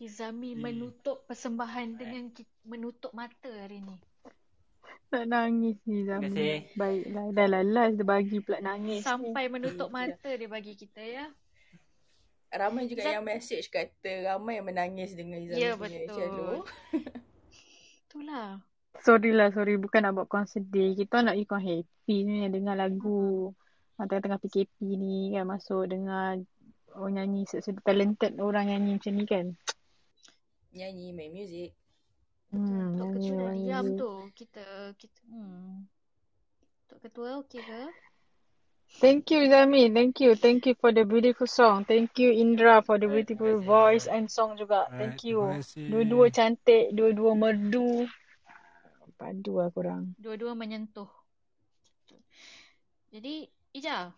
Hizami 0.00 0.56
menutup 0.56 1.28
persembahan 1.28 2.00
dengan 2.00 2.32
menutup 2.64 3.12
mata 3.12 3.52
hari 3.52 3.84
ni. 3.84 3.92
Tak 5.12 5.28
nangis 5.28 5.76
ni 5.84 6.08
Terima 6.08 6.24
Zami. 6.24 6.30
kasih. 6.32 6.56
Baiklah. 6.72 7.24
Dah 7.36 7.46
lah 7.52 7.62
last 7.62 7.94
dia 8.00 8.06
bagi 8.08 8.38
pula 8.40 8.58
nangis 8.64 9.04
ni. 9.04 9.04
Sampai 9.04 9.52
menutup 9.52 9.92
mata 9.92 10.30
dia 10.32 10.48
bagi 10.48 10.72
kita 10.72 11.04
ya. 11.04 11.26
Ramai 12.48 12.88
juga 12.88 13.04
Zat- 13.04 13.14
yang 13.20 13.26
message 13.28 13.68
kata 13.68 14.24
ramai 14.24 14.56
yang 14.56 14.66
menangis 14.66 15.12
dengan 15.12 15.36
Izami 15.36 15.60
Ya 15.60 15.76
punya 15.76 16.00
betul. 16.02 16.16
cello. 16.16 16.50
Itulah. 18.08 18.48
Sorry 19.04 19.30
lah, 19.36 19.52
sorry. 19.52 19.76
Bukan 19.76 20.00
nak 20.00 20.16
buat 20.16 20.26
korang 20.32 20.48
sedih. 20.48 20.96
Kita 20.96 21.20
nak 21.20 21.36
you 21.36 21.44
korang 21.44 21.62
happy 21.62 22.16
ni 22.24 22.48
dengar 22.48 22.74
lagu. 22.74 23.52
Ah, 24.00 24.08
Tengah-tengah 24.08 24.40
PKP 24.40 24.96
ni 24.96 25.36
kan 25.36 25.44
masuk 25.44 25.92
dengar 25.92 26.40
orang 26.96 27.12
nyanyi 27.20 27.44
talented 27.84 28.40
orang 28.40 28.72
nyanyi 28.72 28.96
macam 28.96 29.12
ni 29.12 29.26
kan. 29.28 29.46
Nyanyi, 30.70 31.12
main 31.12 31.32
music. 31.34 31.74
Hmm, 32.50 32.98
Tok 32.98 33.14
nyanyi 33.14 33.30
Ketua 33.30 33.38
dah 33.38 33.44
orang 33.46 33.58
diam 33.62 33.84
music. 33.86 33.98
tu. 33.98 34.10
Kita 34.34 34.64
kita 34.98 35.20
hmm. 35.30 35.74
Tok 36.90 36.98
Ketua 37.02 37.28
okey 37.42 37.62
ke? 37.62 37.82
Thank 38.98 39.30
you 39.30 39.46
Zami, 39.46 39.86
thank 39.94 40.18
you. 40.18 40.34
Thank 40.34 40.66
you 40.66 40.74
for 40.74 40.90
the 40.90 41.06
beautiful 41.06 41.46
song. 41.46 41.86
Thank 41.86 42.18
you 42.18 42.34
Indra 42.34 42.82
for 42.82 42.98
the 42.98 43.06
Alright, 43.06 43.22
beautiful 43.30 43.62
voice 43.62 44.10
and 44.10 44.26
song 44.26 44.58
juga. 44.58 44.90
Alright, 44.90 44.98
Thank 45.14 45.30
you. 45.30 45.46
Dua-dua 45.78 46.26
cantik, 46.34 46.90
dua-dua 46.90 47.38
merdu. 47.38 48.10
Padu 49.14 49.62
lah 49.62 49.70
korang. 49.70 50.10
Dua-dua 50.18 50.58
menyentuh. 50.58 51.06
Jadi 53.14 53.46
Ija, 53.70 54.10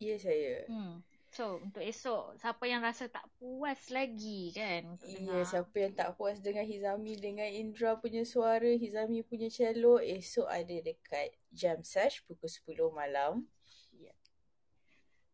Ya 0.00 0.16
saya. 0.16 0.64
hmm. 0.64 1.04
So, 1.40 1.56
untuk 1.56 1.80
esok, 1.80 2.36
siapa 2.36 2.68
yang 2.68 2.84
rasa 2.84 3.08
tak 3.08 3.24
puas 3.40 3.88
lagi 3.88 4.52
kan 4.52 5.00
Ya, 5.00 5.40
dengar? 5.40 5.48
siapa 5.48 5.72
yang 5.72 5.96
tak 5.96 6.12
puas 6.20 6.36
dengan 6.36 6.68
Hizami 6.68 7.16
dengan 7.16 7.48
Indra 7.48 7.96
punya 7.96 8.28
suara, 8.28 8.68
Hizami 8.76 9.24
punya 9.24 9.48
cello, 9.48 9.96
esok 10.04 10.44
ada 10.44 10.76
dekat 10.84 11.32
Jam 11.48 11.80
Sesh 11.80 12.28
pukul 12.28 12.44
10 12.44 12.92
malam. 12.92 13.48
Ya. 13.96 14.12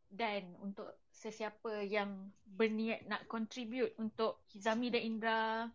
Dan 0.06 0.54
untuk 0.62 0.94
sesiapa 1.10 1.82
yang 1.82 2.30
berniat 2.54 3.02
nak 3.10 3.26
contribute 3.26 3.90
untuk 3.98 4.46
Hizami 4.54 4.94
dan 4.94 5.02
Indra, 5.02 5.66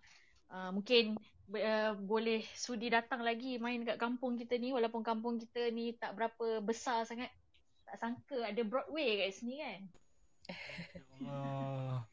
uh, 0.48 0.72
mungkin 0.72 1.20
uh, 1.52 1.92
boleh 2.00 2.40
sudi 2.56 2.88
datang 2.88 3.20
lagi 3.20 3.60
main 3.60 3.84
kat 3.84 4.00
kampung 4.00 4.40
kita 4.40 4.56
ni 4.56 4.72
walaupun 4.72 5.04
kampung 5.04 5.44
kita 5.44 5.68
ni 5.76 5.92
tak 6.00 6.16
berapa 6.16 6.64
besar 6.64 7.04
sangat. 7.04 7.28
Tak 7.84 8.00
sangka 8.00 8.48
ada 8.48 8.64
Broadway 8.64 9.28
kat 9.28 9.36
sini 9.36 9.60
kan. 9.60 9.92
Allah. 11.22 12.06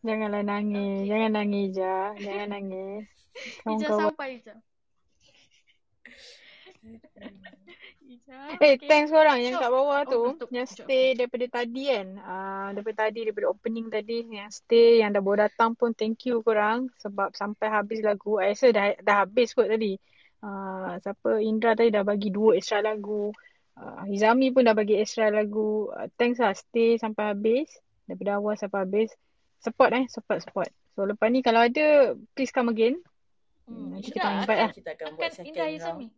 Janganlah 0.00 0.42
nangis. 0.42 1.02
Okey. 1.02 1.08
Jangan 1.10 1.30
nangis 1.34 1.66
je. 1.74 1.96
Jangan 2.22 2.48
nangis. 2.52 3.02
Ija 3.42 3.62
Kawan-kawan. 3.64 4.00
sampai 4.06 4.28
Ija. 4.38 4.54
Ija. 8.06 8.38
Eh, 8.62 8.78
okey. 8.78 8.86
thanks 8.86 9.10
korang 9.10 9.42
yang 9.42 9.58
So, 9.58 9.60
kat 9.66 9.70
bawah 9.74 10.00
oh 10.06 10.06
tu. 10.06 10.22
tutup. 10.38 10.48
Yang 10.54 10.66
Sekejap. 10.72 10.86
stay 10.86 11.04
daripada 11.18 11.46
tadi 11.50 11.82
kan. 11.90 12.08
Uh, 12.22 12.68
daripada 12.78 12.96
tadi, 13.10 13.18
daripada 13.26 13.46
opening 13.50 13.86
tadi. 13.90 14.16
Yang 14.30 14.50
stay, 14.62 15.02
yang 15.02 15.10
dah 15.10 15.22
baru 15.22 15.50
datang 15.50 15.74
pun 15.74 15.90
thank 15.92 16.22
you 16.30 16.38
korang. 16.46 16.86
Sebab 17.02 17.34
sampai 17.34 17.66
habis 17.66 17.98
lagu. 18.00 18.38
I 18.38 18.54
rasa 18.54 18.70
dah, 18.70 18.94
dah 19.02 19.16
habis 19.26 19.50
kot 19.52 19.66
tadi. 19.66 19.98
Uh, 20.38 21.02
siapa 21.02 21.42
Indra 21.42 21.74
tadi 21.74 21.90
dah 21.90 22.06
bagi 22.06 22.30
dua 22.30 22.54
extra 22.54 22.78
lagu. 22.78 23.34
Uh, 23.76 24.08
Hizami 24.08 24.48
pun 24.56 24.64
dah 24.64 24.72
bagi 24.72 24.96
extra 24.96 25.28
lagu. 25.28 25.92
Uh, 25.92 26.08
thanks 26.16 26.40
lah 26.40 26.56
stay 26.56 26.96
sampai 26.96 27.36
habis. 27.36 27.68
Daripada 28.08 28.40
awal 28.40 28.56
sampai 28.56 28.88
habis. 28.88 29.12
Support 29.60 29.90
eh. 29.92 30.04
Support, 30.08 30.38
support. 30.48 30.70
So 30.96 31.04
lepas 31.04 31.28
ni 31.28 31.44
kalau 31.44 31.60
ada, 31.60 32.16
please 32.32 32.48
come 32.48 32.72
again. 32.72 32.96
Hmm. 33.68 33.92
Nanti 33.92 34.16
kita 34.16 34.24
invite 34.42 34.56
akan 34.56 34.64
lah. 34.64 34.72
Kita 34.72 34.90
akan 34.96 35.06
buat 35.12 35.20
akan 35.20 35.32
second 35.36 35.48
Indra 35.52 35.66
round. 35.68 35.76
Izami. 35.76 36.08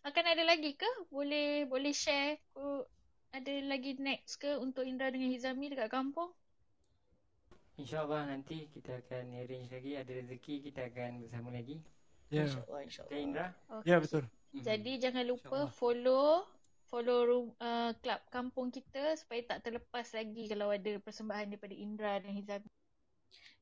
Akan 0.00 0.24
ada 0.28 0.42
lagi 0.44 0.70
ke? 0.76 0.90
Boleh 1.08 1.64
boleh 1.64 1.92
share 1.92 2.36
uh, 2.56 2.84
ada 3.32 3.52
lagi 3.64 3.96
next 3.96 4.36
ke 4.36 4.58
untuk 4.60 4.84
Indra 4.84 5.08
dengan 5.08 5.32
Hizami 5.32 5.72
dekat 5.72 5.88
kampung? 5.88 6.28
InsyaAllah 7.80 8.28
nanti 8.28 8.68
kita 8.76 9.00
akan 9.00 9.40
arrange 9.40 9.72
lagi. 9.72 9.96
Ada 9.96 10.12
rezeki 10.20 10.54
kita 10.68 10.92
akan 10.92 11.24
bersama 11.24 11.48
lagi. 11.48 11.80
Ya, 12.28 12.44
InsyaAllah, 12.44 12.76
Okay, 12.76 12.84
insyaAllah. 12.84 13.20
Indra? 13.24 13.46
ya 13.88 13.96
Okey. 13.96 14.02
betul. 14.04 14.24
Jadi 14.50 14.92
jangan 14.98 15.24
lupa 15.24 15.58
follow 15.70 16.44
follow 16.90 17.22
room 17.22 17.46
uh, 17.62 17.94
club 18.02 18.20
kampung 18.34 18.74
kita 18.74 19.14
supaya 19.14 19.40
tak 19.46 19.62
terlepas 19.62 20.10
lagi 20.10 20.50
kalau 20.50 20.74
ada 20.74 20.98
persembahan 20.98 21.46
daripada 21.54 21.74
Indra 21.78 22.18
dan 22.18 22.34
Hizami. 22.34 22.68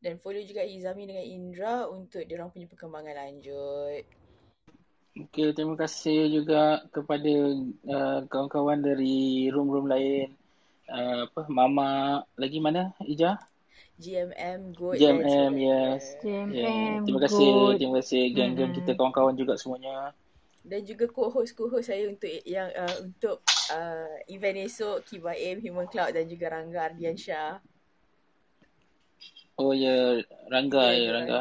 Dan 0.00 0.16
follow 0.24 0.40
juga 0.40 0.64
Hizami 0.64 1.04
dengan 1.04 1.26
Indra 1.28 1.84
untuk 1.92 2.24
diorang 2.24 2.48
punya 2.48 2.66
perkembangan 2.66 3.14
lanjut. 3.14 4.02
Okey, 5.18 5.50
terima 5.52 5.74
kasih 5.74 6.30
juga 6.30 6.86
kepada 6.94 7.32
uh, 7.90 8.20
kawan-kawan 8.30 8.80
dari 8.80 9.50
room-room 9.52 9.90
lain. 9.90 10.32
Uh, 10.88 11.28
apa 11.28 11.44
Mama 11.52 12.22
lagi 12.40 12.64
mana 12.64 12.96
Ija? 13.04 13.36
GMM, 13.98 14.78
Good 14.78 15.02
GMM, 15.02 15.52
yes. 15.58 16.14
Ya, 16.22 16.46
JMM, 16.46 17.02
terima 17.02 17.20
kasih, 17.26 17.50
good. 17.50 17.76
terima 17.82 17.94
kasih 17.98 18.22
geng-geng 18.30 18.70
Mm-mm. 18.70 18.78
kita 18.78 18.90
kawan-kawan 18.94 19.34
juga 19.34 19.58
semuanya. 19.58 20.14
Dan 20.62 20.84
juga 20.84 21.08
co-host-co-host 21.08 21.88
saya 21.88 22.10
untuk 22.10 22.28
yang 22.44 22.68
uh, 22.74 22.96
untuk 23.00 23.40
uh, 23.72 24.16
event 24.28 24.68
esok 24.68 25.06
Kiba 25.08 25.32
M, 25.32 25.62
Human 25.64 25.88
Cloud 25.88 26.12
dan 26.12 26.28
juga 26.28 26.52
Rangga 26.52 26.92
Ardiansyah. 26.92 27.62
Oh 29.58 29.74
ya, 29.74 30.22
Rangga 30.46 30.94
Ya, 30.94 30.98
dia 30.98 31.10
Rangga. 31.14 31.40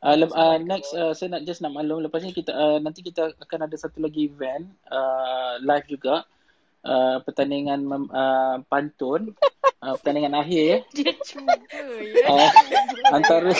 Uh, 0.00 0.16
lep, 0.16 0.32
uh, 0.32 0.56
next 0.56 0.96
uh, 0.96 1.12
saya 1.12 1.36
nak 1.36 1.44
just 1.44 1.60
nak 1.60 1.76
maklum 1.76 2.00
lepas 2.00 2.24
ni 2.24 2.32
kita 2.32 2.56
uh, 2.56 2.80
nanti 2.80 3.04
kita 3.04 3.36
akan 3.36 3.68
ada 3.68 3.76
satu 3.76 4.00
lagi 4.00 4.32
event 4.32 4.64
uh, 4.88 5.60
live 5.60 5.84
juga 5.92 6.24
uh, 6.88 7.20
pertandingan 7.20 7.84
mem, 7.84 8.08
uh, 8.08 8.64
pantun 8.64 9.36
uh, 9.84 9.94
pertandingan 10.00 10.40
akhir 10.40 10.62
ya 10.64 10.78
Dia 10.96 11.12
cuba 11.20 11.52
ya. 12.00 12.32
uh, 12.32 12.50
antara 13.12 13.52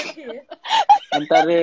antara 1.13 1.61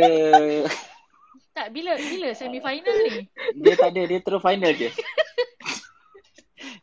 Tak 1.57 1.73
bila 1.73 1.97
bila 1.97 2.29
semi 2.37 2.61
final 2.61 2.97
ni? 3.09 3.25
dia 3.57 3.73
tak 3.73 3.89
ada 3.97 4.01
dia 4.05 4.19
terus 4.21 4.45
final 4.45 4.71
je 4.77 4.93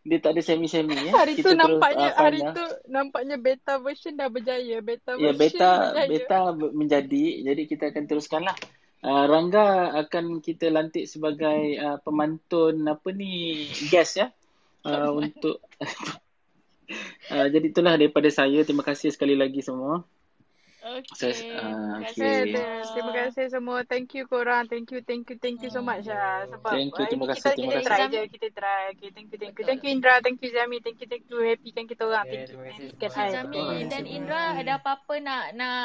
dia 0.05 0.19
tak 0.21 0.37
ada 0.37 0.43
semi-semi 0.45 0.93
ya 0.93 1.13
Hari 1.17 1.33
tu 1.33 1.41
kita 1.41 1.57
terus 1.57 1.61
nampaknya 1.65 2.09
uh, 2.13 2.19
hari 2.21 2.39
final 2.45 2.53
tu 2.53 2.67
nampaknya 2.93 3.37
beta 3.41 3.75
version 3.81 4.13
dah 4.21 4.29
berjaya. 4.29 4.77
Beta 4.85 5.17
Ya 5.17 5.33
version 5.33 5.57
beta 5.57 5.71
berjaya. 5.97 6.09
beta 6.13 6.39
menjadi 6.77 7.25
jadi 7.41 7.63
kita 7.65 7.85
akan 7.89 8.05
teruskanlah. 8.05 8.57
Uh, 9.05 9.25
Rangga 9.29 9.97
akan 10.05 10.41
kita 10.41 10.73
lantik 10.73 11.05
sebagai 11.09 11.77
uh, 11.77 12.01
pemantun 12.01 12.85
apa 12.89 13.09
ni 13.13 13.69
guest 13.93 14.17
ya 14.17 14.33
uh, 14.89 15.13
untuk 15.13 15.61
uh, 17.29 17.47
jadi 17.53 17.65
itulah 17.69 18.01
daripada 18.01 18.29
saya 18.33 18.65
terima 18.65 18.85
kasih 18.85 19.09
sekali 19.09 19.37
lagi 19.37 19.65
semua. 19.65 20.05
Okey, 20.85 21.17
Saya 21.17 21.33
uh, 21.33 21.41
terima 21.41 21.97
kasih 22.05 22.21
okay. 22.45 22.85
terima 22.93 23.13
kasih 23.17 23.47
semua. 23.49 23.79
Thank 23.89 24.21
you 24.21 24.29
korang. 24.29 24.69
Thank 24.69 24.93
you, 24.93 25.01
thank 25.01 25.25
you, 25.33 25.37
thank 25.41 25.65
you 25.65 25.73
so 25.73 25.81
much 25.81 26.05
lah. 26.05 26.45
Sebab 26.45 26.71
Thank 26.77 26.93
you 26.93 27.01
hari 27.01 27.09
terima 27.09 27.27
kasih 27.33 27.41
kita 27.41 27.51
terima 27.57 27.73
kita 27.73 27.89
try 27.89 28.01
je, 28.05 28.23
kita 28.29 28.49
try. 28.53 28.83
Okay, 28.93 29.09
thank 29.17 29.29
you, 29.33 29.39
thank 29.41 29.55
you. 29.57 29.65
Thank 29.65 29.81
you 29.81 29.91
Indra, 29.97 30.15
thank 30.21 30.39
you 30.45 30.51
Zami, 30.53 30.77
thank 30.85 31.01
you, 31.01 31.09
thank 31.09 31.25
you 31.25 31.41
happykan 31.41 31.85
kita 31.89 32.03
orang. 32.05 32.29
Okay, 32.29 32.37
Thank 32.37 32.53
you, 32.53 32.61
terima 32.61 32.69
kasih 32.69 32.85
nantikan 32.85 33.09
semua. 33.09 33.17
I. 33.17 33.25
Hizami 33.25 33.61
Alright. 33.65 33.89
dan. 33.89 34.05
Indra 34.05 34.43
ada 34.61 34.73
apa-apa 34.77 35.15
nak 35.25 35.45
nak 35.57 35.83